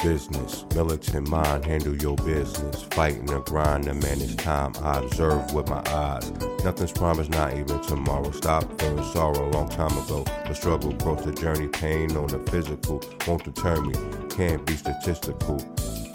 business, 0.06 0.64
militant 0.76 1.28
mind, 1.30 1.66
handle 1.66 1.96
your 1.96 2.16
business. 2.18 2.84
Fighting 2.92 3.26
the 3.26 3.40
grind 3.40 3.86
to 3.86 3.94
manage 3.96 4.38
time, 4.38 4.72
I 4.84 5.00
observe 5.00 5.52
with 5.52 5.68
my 5.68 5.82
eyes. 5.88 6.32
Nothing's 6.64 6.92
promised, 6.92 7.32
not 7.32 7.58
even 7.58 7.82
tomorrow. 7.82 8.30
Stop 8.30 8.66
feeling 8.80 9.04
sorrow 9.06 9.50
a 9.50 9.50
long 9.50 9.68
time 9.68 9.98
ago. 9.98 10.24
The 10.48 10.54
struggle, 10.54 10.94
growth, 10.94 11.26
the 11.26 11.32
journey, 11.32 11.68
pain 11.68 12.16
on 12.18 12.28
the 12.28 12.38
physical 12.52 13.02
won't 13.28 13.46
deter 13.46 13.82
me. 13.82 13.96
Can't 14.30 14.64
be 14.68 14.76
statistical. 14.76 15.58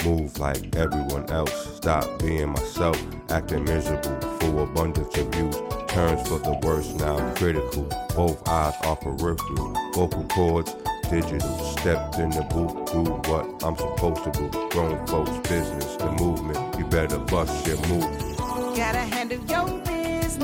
Move 0.04 0.38
like 0.38 0.76
everyone 0.76 1.28
else. 1.28 1.76
Stop 1.76 2.06
being 2.20 2.50
myself, 2.50 2.96
acting 3.28 3.64
miserable. 3.64 4.20
Full 4.38 4.62
abundance 4.62 5.18
of 5.18 5.26
views. 5.34 5.56
Turns 5.88 6.28
for 6.28 6.38
the 6.38 6.56
worst 6.62 6.94
now 6.94 7.18
critical. 7.34 7.90
Both 8.14 8.48
eyes 8.48 8.74
are 8.84 8.94
peripheral. 8.94 9.74
Vocal 9.94 10.24
cords 10.28 10.76
digital. 11.10 11.58
Stepped 11.72 12.18
in 12.18 12.30
the 12.30 12.42
booth, 12.42 12.92
do 12.92 13.02
what 13.28 13.44
I'm 13.64 13.76
supposed 13.76 14.22
to 14.24 14.30
do. 14.30 14.48
Grown 14.70 15.04
folks' 15.08 15.48
business, 15.48 15.96
the 15.96 16.12
movement. 16.12 16.78
You 16.78 16.84
better 16.84 17.18
bust 17.18 17.66
your 17.66 17.78
move. 17.88 18.36
Gotta 18.76 19.04
handle 19.14 19.40
your 19.46 19.66
business. 19.80 20.36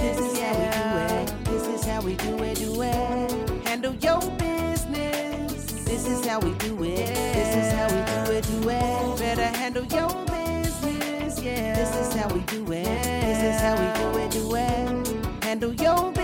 This 0.00 0.18
is 0.18 0.38
how 0.40 0.54
we 0.56 0.66
do 0.72 0.86
it. 1.04 1.44
This 1.44 1.66
is 1.66 1.84
how 1.84 2.00
we 2.00 2.14
do 2.14 2.42
it, 2.42 2.56
do 2.56 2.82
it. 2.82 3.66
Handle 3.66 3.94
your 3.96 4.20
business. 4.38 5.84
This 5.84 6.08
is 6.08 6.24
how 6.26 6.40
we 6.40 6.52
do 6.54 6.82
it. 6.82 7.14
This 7.36 7.56
is 7.60 7.72
how 7.72 7.88
we 7.88 8.00
do 8.14 8.32
it, 8.32 8.44
do 8.46 8.68
it. 8.70 9.18
Better 9.18 9.44
handle 9.58 9.84
your 9.84 10.08
business, 10.24 11.42
yeah. 11.42 11.74
This 11.74 11.94
is 11.94 12.14
how 12.14 12.28
we 12.32 12.40
do 12.40 12.62
it. 12.72 12.84
This 13.28 13.42
is 13.50 13.60
how 13.60 13.74
we 13.76 13.88
do 14.00 14.18
it, 14.18 14.30
do 14.30 14.54
it. 14.56 15.44
Handle 15.44 15.74
your 15.74 16.15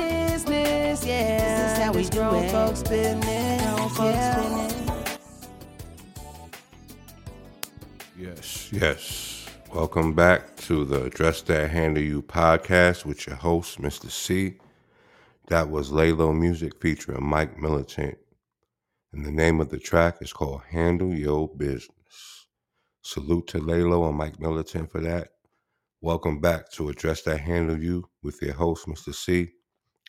business, 1.03 1.07
yeah. 1.07 1.63
This 1.63 1.73
is 1.73 1.79
how 1.79 1.93
we 1.93 2.05
do 2.05 2.37
it. 2.37 2.51
Folks 2.51 2.83
business, 2.83 3.63
grown 3.63 3.89
folks 3.91 4.37
business. 4.37 5.19
Yes, 8.19 8.73
yes. 8.73 9.47
Welcome 9.73 10.15
back 10.15 10.57
to 10.57 10.85
the 10.85 11.05
Address 11.05 11.43
That 11.43 11.71
Handle 11.71 12.03
You 12.03 12.23
podcast 12.23 13.05
with 13.05 13.27
your 13.27 13.37
host, 13.37 13.81
Mr. 13.81 14.11
C. 14.11 14.59
That 15.49 15.71
was 15.71 15.91
Laylo 15.91 16.39
Music 16.39 16.81
featuring 16.81 17.25
Mike 17.25 17.59
Militant. 17.59 18.19
And 19.13 19.25
the 19.25 19.31
name 19.31 19.61
of 19.61 19.71
the 19.71 19.79
track 19.79 20.19
is 20.21 20.33
called 20.33 20.63
Handle 20.71 21.13
Your 21.13 21.49
Business. 21.49 22.47
Salute 23.03 23.47
to 23.49 23.59
Laylo 23.59 24.09
and 24.09 24.17
Mike 24.17 24.39
Militant 24.39 24.91
for 24.91 25.01
that. 25.01 25.29
Welcome 26.01 26.41
back 26.41 26.71
to 26.73 26.89
Address 26.89 27.23
That 27.23 27.41
Handle 27.41 27.79
You 27.79 28.09
with 28.23 28.41
your 28.43 28.55
host, 28.55 28.87
Mr. 28.87 29.15
C. 29.15 29.51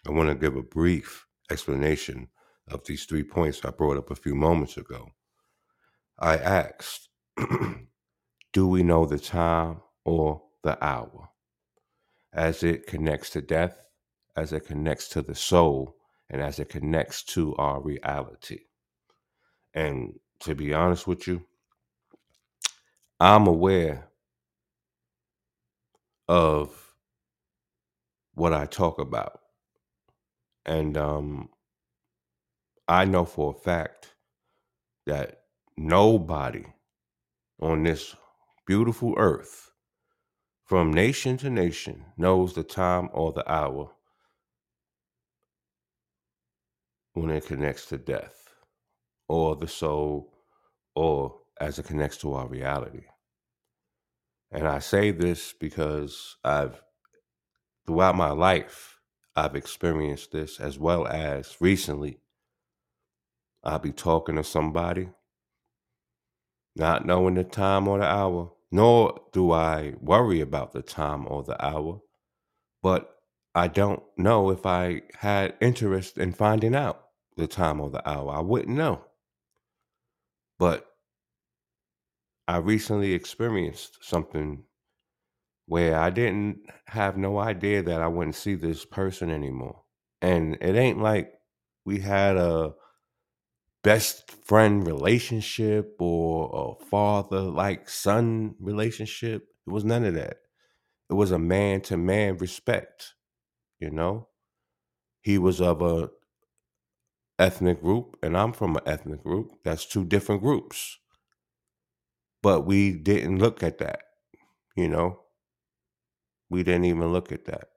I 0.05 0.11
want 0.11 0.29
to 0.29 0.35
give 0.35 0.55
a 0.55 0.63
brief 0.63 1.25
explanation 1.49 2.27
of 2.67 2.85
these 2.85 3.05
three 3.05 3.23
points 3.23 3.63
I 3.63 3.69
brought 3.71 3.97
up 3.97 4.11
a 4.11 4.15
few 4.15 4.35
moments 4.35 4.77
ago. 4.77 5.09
I 6.19 6.37
asked, 6.37 7.09
do 8.53 8.67
we 8.67 8.83
know 8.83 9.05
the 9.05 9.19
time 9.19 9.81
or 10.03 10.43
the 10.63 10.83
hour? 10.83 11.29
As 12.33 12.63
it 12.63 12.87
connects 12.87 13.29
to 13.31 13.41
death, 13.41 13.77
as 14.35 14.51
it 14.51 14.65
connects 14.65 15.07
to 15.09 15.21
the 15.21 15.35
soul, 15.35 15.95
and 16.29 16.41
as 16.41 16.59
it 16.59 16.69
connects 16.69 17.23
to 17.23 17.55
our 17.57 17.81
reality. 17.81 18.59
And 19.73 20.19
to 20.41 20.55
be 20.55 20.73
honest 20.73 21.07
with 21.07 21.27
you, 21.27 21.45
I'm 23.19 23.47
aware 23.47 24.09
of 26.27 26.95
what 28.33 28.53
I 28.53 28.65
talk 28.65 28.99
about. 28.99 29.39
And 30.65 30.97
um, 30.97 31.49
I 32.87 33.05
know 33.05 33.25
for 33.25 33.51
a 33.51 33.59
fact 33.59 34.13
that 35.05 35.41
nobody 35.77 36.65
on 37.61 37.83
this 37.83 38.15
beautiful 38.65 39.13
earth, 39.17 39.71
from 40.65 40.93
nation 40.93 41.37
to 41.37 41.49
nation, 41.49 42.05
knows 42.17 42.53
the 42.53 42.63
time 42.63 43.09
or 43.13 43.33
the 43.33 43.49
hour 43.51 43.91
when 47.13 47.29
it 47.29 47.45
connects 47.45 47.85
to 47.87 47.97
death 47.97 48.53
or 49.27 49.55
the 49.55 49.67
soul 49.67 50.33
or 50.95 51.39
as 51.59 51.79
it 51.79 51.85
connects 51.85 52.17
to 52.17 52.33
our 52.33 52.47
reality. 52.47 53.05
And 54.51 54.67
I 54.67 54.79
say 54.79 55.11
this 55.11 55.53
because 55.53 56.37
I've, 56.43 56.81
throughout 57.85 58.15
my 58.15 58.31
life, 58.31 58.92
I've 59.35 59.55
experienced 59.55 60.31
this 60.31 60.59
as 60.59 60.77
well 60.77 61.07
as 61.07 61.57
recently. 61.59 62.19
I'll 63.63 63.79
be 63.79 63.91
talking 63.91 64.35
to 64.35 64.43
somebody, 64.43 65.09
not 66.75 67.05
knowing 67.05 67.35
the 67.35 67.43
time 67.43 67.87
or 67.87 67.99
the 67.99 68.05
hour, 68.05 68.51
nor 68.71 69.21
do 69.31 69.51
I 69.51 69.93
worry 69.99 70.41
about 70.41 70.73
the 70.73 70.81
time 70.81 71.25
or 71.27 71.43
the 71.43 71.63
hour, 71.63 72.01
but 72.81 73.15
I 73.55 73.67
don't 73.67 74.03
know 74.17 74.49
if 74.49 74.65
I 74.65 75.03
had 75.19 75.55
interest 75.61 76.17
in 76.17 76.33
finding 76.33 76.75
out 76.75 77.03
the 77.37 77.47
time 77.47 77.79
or 77.79 77.89
the 77.89 78.07
hour. 78.07 78.31
I 78.31 78.41
wouldn't 78.41 78.75
know. 78.75 79.05
But 80.59 80.87
I 82.47 82.57
recently 82.57 83.13
experienced 83.13 83.99
something 84.01 84.63
where 85.65 85.97
I 85.97 86.09
didn't 86.09 86.59
have 86.87 87.17
no 87.17 87.39
idea 87.39 87.83
that 87.83 88.01
I 88.01 88.07
wouldn't 88.07 88.35
see 88.35 88.55
this 88.55 88.85
person 88.85 89.29
anymore. 89.29 89.81
And 90.21 90.57
it 90.61 90.75
ain't 90.75 91.01
like 91.01 91.33
we 91.85 91.99
had 91.99 92.37
a 92.37 92.73
best 93.83 94.31
friend 94.45 94.85
relationship 94.87 95.95
or 95.99 96.77
a 96.81 96.85
father 96.85 97.41
like 97.41 97.89
son 97.89 98.55
relationship. 98.59 99.47
It 99.67 99.71
was 99.71 99.83
none 99.83 100.05
of 100.05 100.15
that. 100.15 100.37
It 101.09 101.13
was 101.13 101.31
a 101.31 101.39
man 101.39 101.81
to 101.81 101.97
man 101.97 102.37
respect, 102.37 103.13
you 103.79 103.89
know? 103.91 104.29
He 105.21 105.37
was 105.37 105.61
of 105.61 105.81
a 105.81 106.09
ethnic 107.39 107.81
group 107.81 108.17
and 108.23 108.37
I'm 108.37 108.53
from 108.53 108.75
an 108.77 108.83
ethnic 108.85 109.23
group. 109.23 109.51
That's 109.63 109.85
two 109.85 110.05
different 110.05 110.41
groups. 110.41 110.97
But 112.41 112.65
we 112.65 112.91
didn't 112.91 113.39
look 113.39 113.63
at 113.63 113.79
that, 113.79 114.01
you 114.75 114.89
know? 114.89 115.22
We 116.53 116.61
didn't 116.61 116.85
even 116.85 117.11
look 117.11 117.31
at 117.31 117.45
that. 117.45 117.69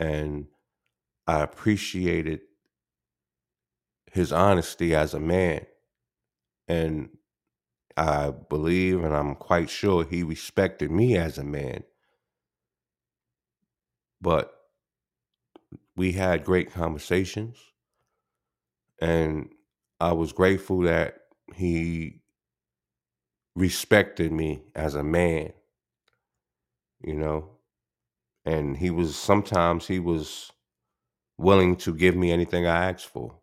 And 0.00 0.48
I 1.28 1.42
appreciated 1.42 2.40
his 4.10 4.32
honesty 4.32 4.92
as 4.92 5.14
a 5.14 5.20
man. 5.20 5.66
And 6.66 7.10
I 7.96 8.32
believe 8.32 9.04
and 9.04 9.14
I'm 9.14 9.36
quite 9.36 9.70
sure 9.70 10.02
he 10.02 10.24
respected 10.24 10.90
me 10.90 11.16
as 11.16 11.38
a 11.38 11.44
man. 11.44 11.84
But 14.20 14.52
we 15.94 16.10
had 16.10 16.44
great 16.44 16.72
conversations. 16.72 17.56
And 19.00 19.50
I 20.00 20.12
was 20.12 20.32
grateful 20.32 20.80
that 20.80 21.18
he 21.54 22.22
respected 23.54 24.32
me 24.32 24.64
as 24.74 24.96
a 24.96 25.04
man, 25.04 25.52
you 27.04 27.14
know. 27.14 27.48
And 28.44 28.76
he 28.76 28.90
was 28.90 29.16
sometimes 29.16 29.86
he 29.86 29.98
was 29.98 30.50
willing 31.38 31.76
to 31.76 31.94
give 31.94 32.16
me 32.16 32.32
anything 32.32 32.66
I 32.66 32.90
asked 32.90 33.06
for. 33.06 33.38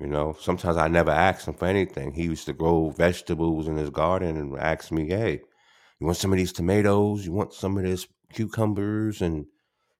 You 0.00 0.06
know, 0.06 0.34
sometimes 0.40 0.76
I 0.78 0.88
never 0.88 1.10
asked 1.10 1.46
him 1.46 1.54
for 1.54 1.66
anything. 1.66 2.12
He 2.12 2.24
used 2.24 2.46
to 2.46 2.54
grow 2.54 2.90
vegetables 2.90 3.68
in 3.68 3.76
his 3.76 3.90
garden 3.90 4.36
and 4.36 4.58
ask 4.58 4.90
me, 4.90 5.08
"Hey, 5.08 5.42
you 6.00 6.06
want 6.06 6.16
some 6.16 6.32
of 6.32 6.38
these 6.38 6.52
tomatoes? 6.52 7.26
You 7.26 7.32
want 7.32 7.52
some 7.52 7.76
of 7.76 7.84
this 7.84 8.06
cucumbers?" 8.32 9.20
And 9.20 9.46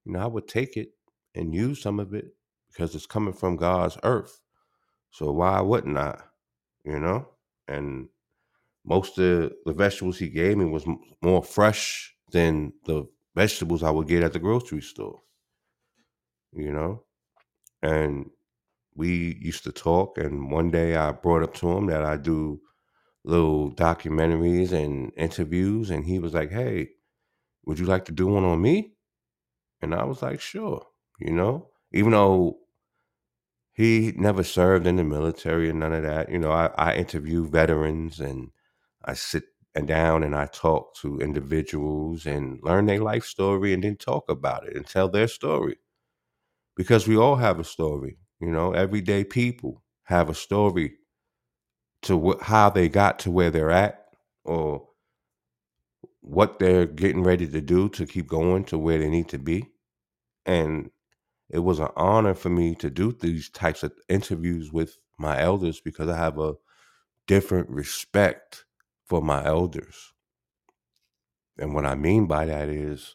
you 0.05 0.13
know, 0.13 0.21
I 0.21 0.27
would 0.27 0.49
take 0.49 0.77
it 0.77 0.91
and 1.35 1.55
use 1.55 1.83
some 1.83 2.01
of 2.01 2.15
it 2.15 2.35
because 2.69 2.95
it's 2.95 3.07
coming 3.07 3.35
from 3.35 3.57
God's 3.57 3.99
earth. 4.03 4.41
So 5.11 5.31
why 5.33 5.61
wouldn't 5.61 5.99
I? 5.99 6.21
You 6.85 6.99
know, 6.99 7.29
and 7.69 8.09
most 8.85 9.19
of 9.19 9.53
the 9.65 9.73
vegetables 9.75 10.19
he 10.19 10.29
gave 10.29 10.57
me 10.59 10.65
was 10.65 10.87
m- 10.87 11.01
more 11.23 11.43
fresh 11.43 12.15
than 12.33 12.73
the 12.87 13.07
vegetables 13.35 13.83
I 13.83 13.91
would 13.91 14.09
get 14.09 14.23
at 14.23 14.33
the 14.33 14.39
grocery 14.39 14.83
store. 14.83 15.23
You 16.55 16.73
know, 16.73 17.05
and 17.83 18.31
we 18.95 19.39
used 19.41 19.65
to 19.65 19.73
talk. 19.73 20.19
And 20.19 20.51
one 20.53 20.71
day 20.71 20.97
I 20.97 21.13
brought 21.13 21.43
up 21.45 21.55
to 21.57 21.71
him 21.71 21.87
that 21.87 22.05
I 22.05 22.17
do 22.19 22.61
little 23.25 23.75
documentaries 23.75 24.73
and 24.73 25.13
interviews, 25.17 25.91
and 25.91 26.05
he 26.07 26.19
was 26.21 26.35
like, 26.35 26.51
"Hey, 26.53 26.91
would 27.67 27.79
you 27.81 27.87
like 27.87 28.07
to 28.07 28.13
do 28.13 28.29
one 28.29 28.45
on 28.45 28.63
me?" 28.63 28.95
And 29.83 29.95
I 29.95 30.05
was 30.05 30.23
like, 30.23 30.41
"Sure." 30.41 30.87
You 31.21 31.33
know, 31.35 31.71
even 31.93 32.13
though 32.13 32.59
he 33.73 34.13
never 34.17 34.43
served 34.43 34.87
in 34.87 34.97
the 34.97 35.05
military 35.05 35.69
and 35.71 35.81
none 35.81 35.93
of 35.93 36.03
that. 36.03 36.31
You 36.31 36.39
know, 36.39 36.53
I, 36.53 36.67
I 36.77 36.95
interview 36.95 37.49
veterans 37.49 38.21
and 38.21 38.51
I 39.05 39.15
sit 39.15 39.45
and 39.75 39.89
down 39.89 40.23
and 40.23 40.37
I 40.37 40.47
talk 40.47 40.95
to 40.97 41.21
individuals 41.21 42.27
and 42.27 42.61
learn 42.63 42.87
their 42.87 43.01
life 43.01 43.25
story 43.25 43.73
and 43.73 43.85
then 43.85 43.97
talk 43.97 44.29
about 44.29 44.67
it 44.67 44.77
and 44.77 44.87
tell 44.87 45.09
their 45.09 45.29
story. 45.29 45.79
Because 46.77 47.09
we 47.09 47.17
all 47.17 47.37
have 47.37 47.59
a 47.59 47.65
story, 47.65 48.19
you 48.41 48.49
know, 48.51 48.73
everyday 48.73 49.25
people 49.25 49.83
have 50.05 50.29
a 50.29 50.35
story 50.35 50.99
to 52.03 52.19
wh- 52.19 52.43
how 52.43 52.71
they 52.71 52.89
got 52.89 53.19
to 53.21 53.31
where 53.31 53.51
they're 53.51 53.71
at 53.71 54.07
or 54.45 54.89
what 56.21 56.59
they're 56.59 56.87
getting 56.87 57.23
ready 57.23 57.47
to 57.47 57.61
do 57.61 57.89
to 57.91 58.07
keep 58.07 58.27
going 58.29 58.65
to 58.65 58.79
where 58.79 58.99
they 58.99 59.09
need 59.09 59.29
to 59.29 59.39
be. 59.39 59.71
And 60.47 60.91
it 61.51 61.61
was 61.61 61.81
an 61.81 61.89
honor 61.97 62.35
for 62.35 62.51
me 62.51 62.77
to 62.77 62.91
do 62.91 63.13
these 63.13 63.51
types 63.51 63.83
of 63.83 63.93
interviews 64.09 64.73
with 64.73 64.99
my 65.19 65.41
elders 65.41 65.81
because 65.81 66.09
I 66.09 66.17
have 66.17 66.39
a 66.39 66.55
different 67.27 67.71
respect 67.71 68.65
for 69.13 69.21
my 69.21 69.45
elders. 69.45 70.15
And 71.59 71.75
what 71.75 71.85
I 71.85 71.95
mean 71.97 72.27
by 72.27 72.47
that 72.47 72.71
is 72.71 73.15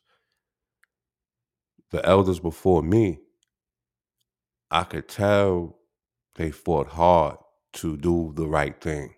the 1.90 2.06
elders 2.06 2.40
before 2.40 2.84
me, 2.84 3.22
I 4.70 4.84
could 4.84 5.08
tell 5.08 5.80
they 6.36 6.52
fought 6.52 6.90
hard 6.90 7.38
to 7.74 7.98
do 7.98 8.32
the 8.36 8.46
right 8.46 8.80
thing. 8.80 9.16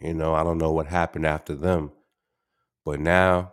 You 0.00 0.14
know, 0.14 0.32
I 0.32 0.44
don't 0.44 0.58
know 0.58 0.70
what 0.70 0.86
happened 0.86 1.26
after 1.26 1.56
them, 1.56 1.90
but 2.84 3.00
now 3.00 3.52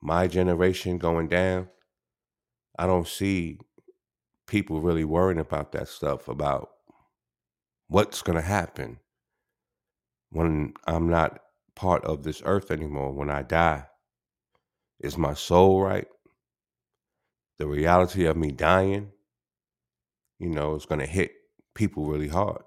my 0.00 0.28
generation 0.28 0.96
going 0.96 1.28
down, 1.28 1.68
I 2.78 2.86
don't 2.86 3.06
see 3.06 3.58
people 4.46 4.80
really 4.80 5.04
worrying 5.04 5.40
about 5.40 5.72
that 5.72 5.88
stuff 5.88 6.26
about 6.26 6.70
what's 7.88 8.22
going 8.22 8.36
to 8.36 8.42
happen 8.42 9.00
when 10.30 10.74
I'm 10.86 11.08
not 11.08 11.40
part 11.74 12.04
of 12.04 12.22
this 12.22 12.42
earth 12.44 12.70
anymore, 12.70 13.12
when 13.12 13.30
I 13.30 13.42
die. 13.42 13.86
Is 15.00 15.16
my 15.16 15.34
soul 15.34 15.80
right? 15.80 16.08
The 17.58 17.66
reality 17.66 18.26
of 18.26 18.36
me 18.36 18.50
dying, 18.50 19.12
you 20.38 20.48
know, 20.48 20.74
is 20.74 20.86
going 20.86 21.00
to 21.00 21.06
hit 21.06 21.32
people 21.74 22.06
really 22.06 22.28
hard. 22.28 22.62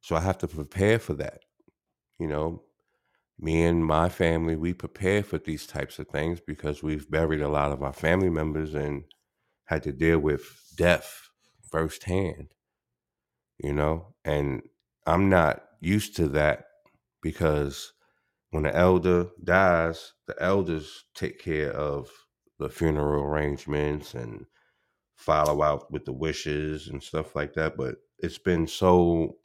So 0.00 0.16
I 0.16 0.20
have 0.20 0.38
to 0.38 0.48
prepare 0.48 0.98
for 0.98 1.14
that. 1.14 1.40
You 2.18 2.26
know, 2.26 2.62
me 3.38 3.64
and 3.64 3.84
my 3.84 4.08
family, 4.08 4.56
we 4.56 4.72
prepare 4.74 5.22
for 5.22 5.38
these 5.38 5.66
types 5.66 5.98
of 5.98 6.08
things 6.08 6.40
because 6.40 6.82
we've 6.82 7.10
buried 7.10 7.40
a 7.40 7.48
lot 7.48 7.72
of 7.72 7.82
our 7.82 7.92
family 7.92 8.30
members 8.30 8.74
and 8.74 9.04
had 9.66 9.82
to 9.84 9.92
deal 9.92 10.18
with 10.18 10.42
death 10.76 11.28
firsthand, 11.70 12.54
you 13.58 13.72
know, 13.72 14.14
and 14.24 14.62
I'm 15.06 15.28
not 15.28 15.62
used 15.80 16.16
to 16.16 16.28
that 16.28 16.64
because 17.22 17.92
when 18.50 18.64
the 18.64 18.74
elder 18.74 19.28
dies, 19.42 20.12
the 20.26 20.40
elders 20.42 21.04
take 21.14 21.38
care 21.38 21.72
of 21.72 22.10
the 22.58 22.68
funeral 22.68 23.24
arrangements 23.24 24.14
and 24.14 24.44
follow 25.14 25.62
out 25.62 25.90
with 25.90 26.04
the 26.04 26.12
wishes 26.12 26.88
and 26.88 27.02
stuff 27.02 27.36
like 27.36 27.54
that. 27.54 27.76
But 27.76 27.96
it's 28.18 28.38
been 28.38 28.66
so 28.66 29.36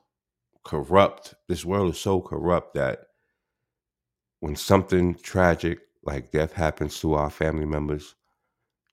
corrupt. 0.63 1.35
This 1.47 1.65
world 1.65 1.93
is 1.93 1.99
so 1.99 2.21
corrupt 2.21 2.73
that 2.75 2.99
when 4.39 4.55
something 4.55 5.15
tragic 5.15 5.79
like 6.03 6.31
death 6.31 6.53
happens 6.53 6.99
to 6.99 7.13
our 7.13 7.29
family 7.29 7.65
members, 7.65 8.15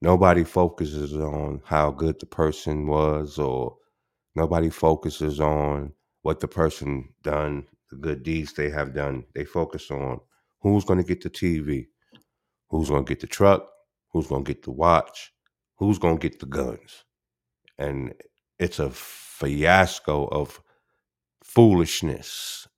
nobody 0.01 0.45
focuses 0.45 1.15
on 1.15 1.63
how 1.65 1.91
good 1.91 2.19
the 2.21 2.27
person 2.27 2.87
was 2.87 3.39
or 3.39 3.77
nobody 4.35 4.71
focuses 4.71 5.41
on 5.41 5.93
what 6.23 6.41
the 6.41 6.49
person 6.49 7.09
done 7.23 7.67
the 7.91 7.97
good 7.97 8.23
deeds 8.23 8.53
they 8.55 8.71
have 8.71 8.95
done 8.95 9.25
they 9.35 9.45
focus 9.45 9.91
on 9.91 10.21
who's 10.61 10.85
going 10.85 10.99
to 10.99 11.07
get 11.07 11.23
the 11.23 11.31
tv 11.31 11.87
who's 12.69 12.89
going 12.89 13.05
to 13.05 13.09
get 13.09 13.21
the 13.21 13.27
truck 13.27 13.69
who's 14.13 14.27
going 14.27 14.45
to 14.45 14.55
get 14.55 14.63
the 14.63 14.71
watch 14.71 15.33
who's 15.83 15.99
going 15.99 16.17
to 16.17 16.29
get 16.29 16.39
the 16.39 16.47
guns. 16.47 17.05
And 17.77 18.15
it's 18.59 18.79
a 18.79 18.91
fiasco 18.91 20.27
of 20.27 20.61
foolishness. 21.43 22.69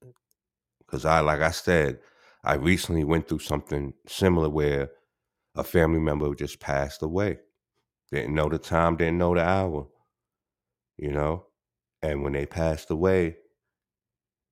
Because 0.79 1.05
i 1.05 1.21
like 1.21 1.41
i 1.41 1.51
said 1.51 1.99
i 2.45 2.55
recently 2.55 3.05
went 3.05 3.29
through 3.29 3.41
something 3.41 3.93
similar 4.07 4.49
where 4.49 4.91
a 5.57 5.65
family 5.65 5.99
member 5.99 6.35
just 6.35 6.61
passed 6.61 7.03
away. 7.03 7.39
Didn't 8.11 8.35
know 8.35 8.49
the 8.49 8.59
time 8.59 8.97
didn't 8.97 9.19
know 9.19 9.35
the 9.35 9.43
hour 9.43 9.87
you 10.97 11.11
know 11.11 11.45
and 12.05 12.23
when 12.23 12.35
they 12.35 12.47
passed 12.47 12.91
away 12.91 13.37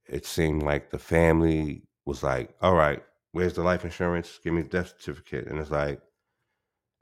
it 0.09 0.27
seemed 0.27 0.63
like 0.63 0.91
the 0.91 0.99
family 0.99 1.83
was 2.07 2.23
like 2.23 2.55
all 2.61 2.75
right 2.75 3.03
where's 3.33 3.55
the 3.55 3.63
life 3.63 3.85
insurance? 3.85 4.39
Give 4.43 4.53
me 4.53 4.63
the 4.63 4.69
death 4.69 4.95
certificate. 4.99 5.49
And 5.49 5.59
it's 5.59 5.71
like 5.71 6.01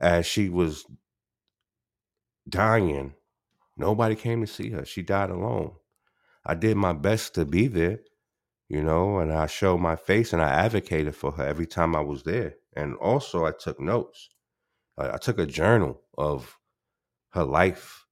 as 0.00 0.26
she 0.26 0.48
was 0.48 0.86
dying 2.48 3.14
nobody 3.76 4.14
came 4.14 4.40
to 4.40 4.46
see 4.46 4.70
her. 4.70 4.84
She 4.84 5.02
died 5.02 5.30
alone. 5.30 5.72
I 6.44 6.54
did 6.54 6.76
my 6.76 6.92
best 6.92 7.34
to 7.34 7.44
be 7.44 7.66
there 7.66 8.00
you 8.68 8.80
know 8.80 9.18
and 9.18 9.32
i 9.32 9.46
showed 9.46 9.78
my 9.78 9.96
face 9.96 10.32
and 10.32 10.40
i 10.40 10.48
advocated 10.48 11.16
for 11.16 11.32
her 11.32 11.44
every 11.44 11.66
time 11.66 11.94
i 11.94 12.00
was 12.00 12.22
there. 12.22 12.54
And 12.74 12.94
also 12.96 13.44
i 13.44 13.52
took 13.52 13.80
notes. 13.80 14.28
I, 14.96 15.14
I 15.14 15.16
took 15.18 15.38
a 15.38 15.46
journal 15.46 16.00
of 16.16 16.58
her 17.30 17.44
life 17.44 18.06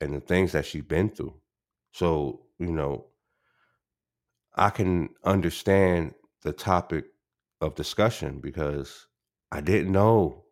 and 0.00 0.14
the 0.14 0.20
things 0.20 0.52
that 0.52 0.66
she's 0.66 0.84
been 0.84 1.10
through 1.10 1.34
so 1.96 2.42
you 2.58 2.72
know 2.72 3.06
i 4.56 4.70
can 4.70 5.08
understand 5.24 6.14
the 6.42 6.52
topic 6.52 7.06
of 7.62 7.74
discussion 7.76 8.40
because 8.40 9.06
i 9.52 9.60
didn't 9.60 9.92
know 9.92 10.44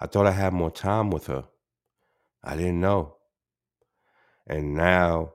i 0.00 0.06
thought 0.06 0.26
i 0.26 0.32
had 0.32 0.52
more 0.52 0.72
time 0.72 1.10
with 1.10 1.28
her 1.28 1.44
i 2.44 2.56
didn't 2.56 2.80
know 2.80 3.16
and 4.46 4.74
now 4.74 5.32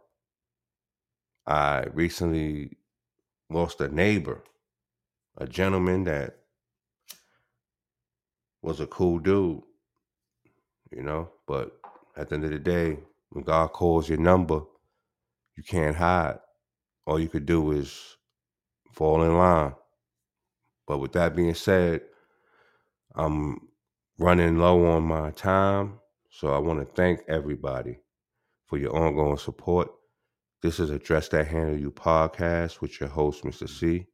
i 1.47 1.83
recently 1.93 2.77
lost 3.49 3.81
a 3.81 3.89
neighbor 3.89 4.43
a 5.37 5.47
gentleman 5.47 6.05
that 6.05 6.37
was 8.63 8.79
a 8.79 8.87
cool 8.87 9.19
dude, 9.19 9.61
you 10.91 11.03
know. 11.03 11.29
But 11.47 11.73
at 12.17 12.29
the 12.29 12.35
end 12.35 12.45
of 12.45 12.51
the 12.51 12.59
day, 12.59 12.99
when 13.31 13.43
God 13.43 13.73
calls 13.73 14.09
your 14.09 14.19
number, 14.19 14.61
you 15.55 15.63
can't 15.63 15.95
hide. 15.95 16.39
All 17.05 17.19
you 17.19 17.29
could 17.29 17.45
do 17.45 17.71
is 17.71 18.17
fall 18.91 19.23
in 19.23 19.37
line. 19.37 19.73
But 20.87 20.99
with 20.99 21.13
that 21.13 21.35
being 21.35 21.53
said, 21.53 22.01
I'm 23.15 23.69
running 24.17 24.57
low 24.57 24.85
on 24.85 25.03
my 25.03 25.31
time. 25.31 25.99
So 26.29 26.53
I 26.53 26.57
want 26.57 26.79
to 26.79 26.85
thank 26.95 27.21
everybody 27.27 27.99
for 28.65 28.77
your 28.77 28.95
ongoing 28.95 29.37
support. 29.37 29.89
This 30.61 30.79
is 30.79 30.89
Address 30.89 31.29
That 31.29 31.47
Handle 31.47 31.77
You 31.77 31.91
podcast 31.91 32.81
with 32.81 32.99
your 32.99 33.09
host, 33.09 33.43
Mr. 33.43 33.69
C. 33.69 34.07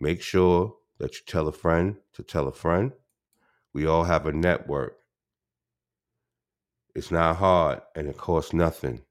Make 0.00 0.20
sure 0.20 0.74
that 0.98 1.14
you 1.14 1.20
tell 1.26 1.48
a 1.48 1.52
friend 1.52 1.96
to 2.14 2.22
tell 2.22 2.48
a 2.48 2.52
friend. 2.52 2.92
We 3.72 3.86
all 3.86 4.04
have 4.04 4.26
a 4.26 4.32
network. 4.32 4.96
It's 6.94 7.10
not 7.10 7.36
hard 7.36 7.80
and 7.96 8.08
it 8.08 8.18
costs 8.18 8.52
nothing. 8.52 9.02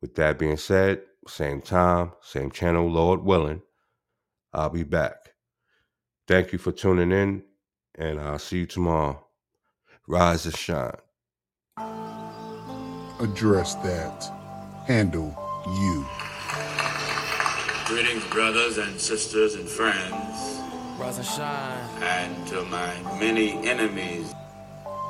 With 0.00 0.14
that 0.16 0.38
being 0.38 0.56
said, 0.56 1.02
same 1.28 1.60
time, 1.60 2.12
same 2.22 2.50
channel, 2.50 2.88
Lord 2.90 3.22
willing, 3.22 3.62
I'll 4.52 4.70
be 4.70 4.82
back. 4.82 5.34
Thank 6.26 6.52
you 6.52 6.58
for 6.58 6.72
tuning 6.72 7.12
in, 7.12 7.42
and 7.96 8.20
I'll 8.20 8.38
see 8.38 8.60
you 8.60 8.66
tomorrow. 8.66 9.24
Rise 10.08 10.46
and 10.46 10.56
shine. 10.56 10.96
Address 13.20 13.74
that. 13.76 14.24
Handle 14.86 15.36
you. 15.66 16.06
Greetings, 17.86 18.24
brothers 18.28 18.78
and 18.78 18.98
sisters 19.00 19.56
and 19.56 19.68
friends, 19.68 20.60
Rise 20.98 21.18
and 21.18 21.26
shine. 21.26 22.02
and 22.02 22.46
to 22.48 22.62
my 22.66 23.18
many 23.18 23.52
enemies. 23.68 24.32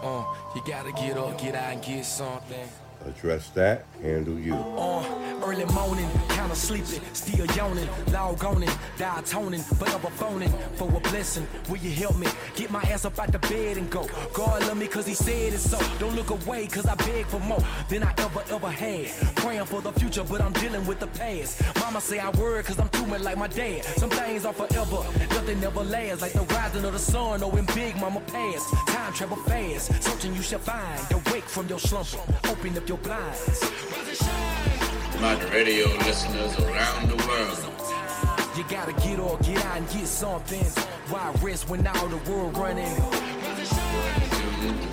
Uh, 0.02 0.24
you 0.56 0.62
gotta 0.66 0.90
get 0.92 1.16
up, 1.18 1.38
get 1.38 1.54
out, 1.54 1.74
and 1.74 1.82
get 1.82 2.04
something. 2.04 2.68
Address 3.06 3.48
that, 3.50 3.84
handle 4.02 4.38
you. 4.38 4.54
Uh, 4.54 5.02
early 5.42 5.64
morning, 5.66 6.08
kinda 6.28 6.54
sleepy, 6.54 7.00
still 7.12 7.46
yawning, 7.56 7.88
log 8.12 8.44
on 8.44 8.62
it, 8.62 8.76
die 8.98 9.22
toning, 9.22 9.62
forever 9.62 10.10
phoning 10.10 10.52
for 10.76 10.88
a 10.88 11.00
blessing. 11.00 11.46
Will 11.68 11.78
you 11.78 11.90
help 11.90 12.16
me 12.16 12.26
get 12.54 12.70
my 12.70 12.82
ass 12.82 13.04
up 13.04 13.18
out 13.18 13.32
the 13.32 13.38
bed 13.38 13.76
and 13.76 13.90
go? 13.90 14.06
God 14.32 14.62
love 14.66 14.76
me 14.76 14.86
cause 14.86 15.06
he 15.06 15.14
said 15.14 15.52
it 15.52 15.58
so. 15.58 15.78
Don't 15.98 16.14
look 16.14 16.30
away 16.30 16.66
cause 16.66 16.86
I 16.86 16.94
beg 16.94 17.26
for 17.26 17.40
more 17.40 17.62
than 17.88 18.02
I 18.02 18.12
ever, 18.18 18.42
ever 18.50 18.70
had. 18.70 19.08
Praying 19.36 19.66
for 19.66 19.80
the 19.80 19.92
future, 19.92 20.24
but 20.24 20.40
I'm 20.40 20.52
dealing 20.52 20.86
with 20.86 21.00
the 21.00 21.08
past. 21.08 21.62
Mama 21.80 22.00
say 22.00 22.18
I 22.18 22.30
worry 22.30 22.62
cause 22.62 22.78
I'm 22.78 22.90
much 23.10 23.22
like 23.22 23.36
my 23.36 23.48
dad. 23.48 23.84
Some 23.84 24.10
things 24.10 24.44
are 24.44 24.52
forever, 24.52 25.02
nothing 25.30 25.62
ever 25.64 25.82
lasts. 25.82 26.22
Like 26.22 26.32
the 26.32 26.42
rising 26.54 26.84
of 26.84 26.92
the 26.92 26.98
sun, 26.98 27.42
or 27.42 27.50
when 27.50 27.66
big 27.74 27.96
mama 27.96 28.20
passed. 28.20 28.72
Time 28.86 29.12
travel 29.12 29.36
fast, 29.36 30.02
searching 30.02 30.34
you 30.34 30.42
shall 30.42 30.60
find. 30.60 31.00
Awake 31.12 31.44
from 31.44 31.66
your 31.68 31.80
slumber, 31.80 32.22
open 32.48 32.76
up 32.78 32.88
your 32.88 32.98
blinds. 32.98 34.29
My 35.20 35.34
radio 35.52 35.86
listeners 35.98 36.58
around 36.60 37.08
the 37.10 37.16
world. 37.26 37.58
You 38.56 38.64
gotta 38.68 38.92
get 39.06 39.18
or 39.18 39.36
get 39.38 39.64
out 39.66 39.76
and 39.76 39.88
get 39.90 40.06
something. 40.06 40.64
Why 41.10 41.30
rest 41.42 41.68
when 41.68 41.86
all 41.86 42.08
the 42.08 42.16
world 42.30 42.56
running? 42.56 42.94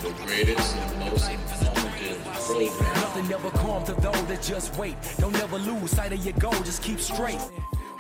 The 0.01 0.13
greatest 0.25 0.75
and 0.75 0.99
most 0.99 1.29
informative 1.31 2.23
program. 2.25 2.93
Nothing 2.95 3.31
ever 3.33 3.49
come 3.51 3.83
to 3.85 3.93
those 3.93 4.25
that 4.25 4.41
just 4.41 4.77
wait. 4.77 4.95
Don't 5.17 5.35
ever 5.41 5.57
lose 5.59 5.91
sight 5.91 6.11
of 6.11 6.23
your 6.25 6.33
goal, 6.33 6.51
just 6.63 6.83
keep 6.83 6.99
straight. 6.99 7.39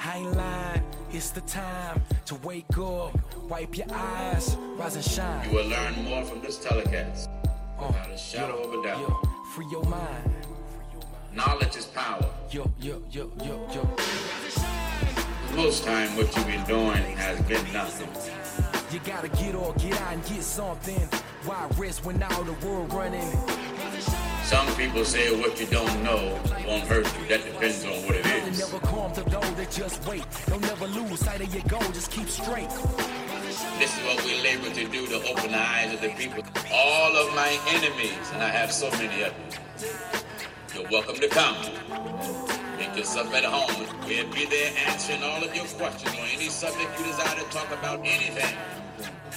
I 0.03 0.17
ain't 0.17 0.35
lying, 0.35 0.83
it's 1.11 1.29
the 1.31 1.41
time 1.41 2.01
to 2.25 2.35
wake 2.35 2.77
up, 2.77 3.17
wipe 3.49 3.77
your 3.77 3.87
eyes, 3.91 4.55
rise 4.75 4.95
and 4.95 5.03
shine. 5.05 5.49
You 5.49 5.55
will 5.55 5.67
learn 5.67 5.93
more 6.03 6.23
from 6.25 6.41
this 6.41 6.57
telecast. 6.57 7.29
Uh, 7.79 7.87
Without 7.87 8.11
a 8.11 8.17
shadow 8.17 8.57
of 8.63 8.73
a 8.79 8.83
doubt. 8.83 9.27
free 9.53 9.65
your 9.71 9.83
mind. 9.85 10.46
Knowledge 11.37 11.75
is 11.75 11.85
power. 11.85 12.25
Yo, 12.49 12.67
yo, 12.79 12.99
yo, 13.11 13.29
yo, 13.43 13.69
yo. 13.71 13.87
Most 15.55 15.83
time, 15.83 16.09
what 16.17 16.35
you've 16.35 16.47
been 16.47 16.65
doing 16.65 17.15
has 17.15 17.39
been 17.41 17.63
nothing. 17.71 18.09
You 18.91 18.99
gotta 19.05 19.29
get 19.29 19.53
or 19.53 19.71
get 19.75 20.01
out 20.01 20.13
and 20.13 20.25
get 20.25 20.41
something. 20.41 20.99
Why 21.45 21.67
risk 21.77 22.03
when 22.03 22.23
all 22.23 22.43
the 22.43 22.53
world 22.65 22.91
running? 22.91 23.29
Some 24.45 24.65
people 24.77 25.05
say 25.05 25.39
what 25.39 25.59
you 25.59 25.67
don't 25.67 26.03
know 26.03 26.39
won't 26.65 26.87
hurt 26.87 27.05
you. 27.05 27.27
That 27.27 27.45
depends 27.45 27.85
on 27.85 28.01
what 28.07 28.15
it 28.15 28.25
is. 28.25 28.57
Never 28.57 28.79
come 28.87 29.13
to 29.13 29.21
those 29.29 29.53
that 29.57 29.69
just 29.69 30.03
wait. 30.07 30.25
Don't 30.47 30.61
never 30.61 30.87
lose 30.87 31.19
sight 31.19 31.41
of 31.41 31.53
your 31.53 31.63
goal, 31.65 31.91
just 31.91 32.09
keep 32.09 32.29
straight. 32.29 32.71
This 33.77 33.95
is 33.95 34.03
what 34.05 34.25
we 34.25 34.41
labor 34.41 34.73
to 34.73 34.87
do 34.87 35.05
to 35.05 35.17
open 35.29 35.51
the 35.51 35.61
eyes 35.61 35.93
of 35.93 36.01
the 36.01 36.09
people. 36.17 36.41
All 36.73 37.15
of 37.15 37.35
my 37.35 37.59
enemies, 37.67 38.25
and 38.33 38.41
I 38.41 38.49
have 38.49 38.71
so 38.71 38.89
many 38.97 39.21
of 39.21 39.33
them. 39.37 40.16
You're 40.77 40.91
welcome 40.91 41.15
to 41.15 41.27
come. 41.27 41.55
Make 42.77 42.95
yourself 42.95 43.33
at 43.33 43.43
home. 43.43 43.87
We'll 44.07 44.31
be 44.31 44.45
there 44.45 44.71
answering 44.85 45.23
all 45.23 45.43
of 45.43 45.55
your 45.55 45.65
questions 45.65 46.13
on 46.13 46.27
any 46.31 46.49
subject 46.49 46.99
you 46.99 47.05
desire 47.05 47.35
to 47.35 47.45
talk 47.45 47.71
about, 47.71 48.01
anything. 48.01 48.55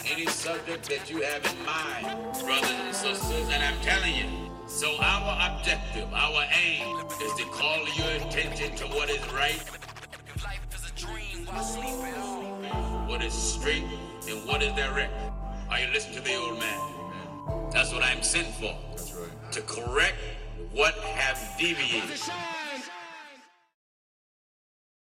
Any 0.05 0.26
subject 0.26 0.87
that 0.90 1.09
you 1.11 1.22
have 1.22 1.42
in 1.46 1.64
mind, 1.64 2.44
brothers 2.44 2.70
and 2.70 2.94
sisters, 2.94 3.48
and 3.48 3.62
I'm 3.62 3.81
telling 3.81 4.14
you. 4.14 4.50
So 4.66 4.94
our 5.00 5.57
objective, 5.57 6.12
our 6.12 6.44
aim, 6.62 7.07
is 7.22 7.33
to 7.37 7.44
call 7.44 7.88
your 7.94 8.29
attention 8.29 8.76
to 8.76 8.85
what 8.88 9.09
is 9.09 9.33
right, 9.33 9.64
Life 10.44 10.61
is 10.74 10.90
a 10.90 11.07
dream 11.07 11.46
while 11.46 11.64
sleeping. 11.64 13.09
what 13.09 13.24
is 13.24 13.33
straight, 13.33 13.85
and 14.29 14.46
what 14.46 14.62
is 14.62 14.74
direct. 14.74 15.14
Are 15.70 15.81
you 15.81 15.87
listening 15.90 16.16
to 16.16 16.22
the 16.22 16.35
old 16.37 16.59
man? 16.59 17.70
That's 17.72 17.94
what 17.94 18.03
I'm 18.03 18.22
sent 18.22 18.48
for. 18.57 18.76
That's 18.90 19.14
right. 19.14 19.53
To 19.53 19.62
correct 19.62 20.16
what 20.72 20.94
have 20.94 21.59
deviated. 21.59 22.59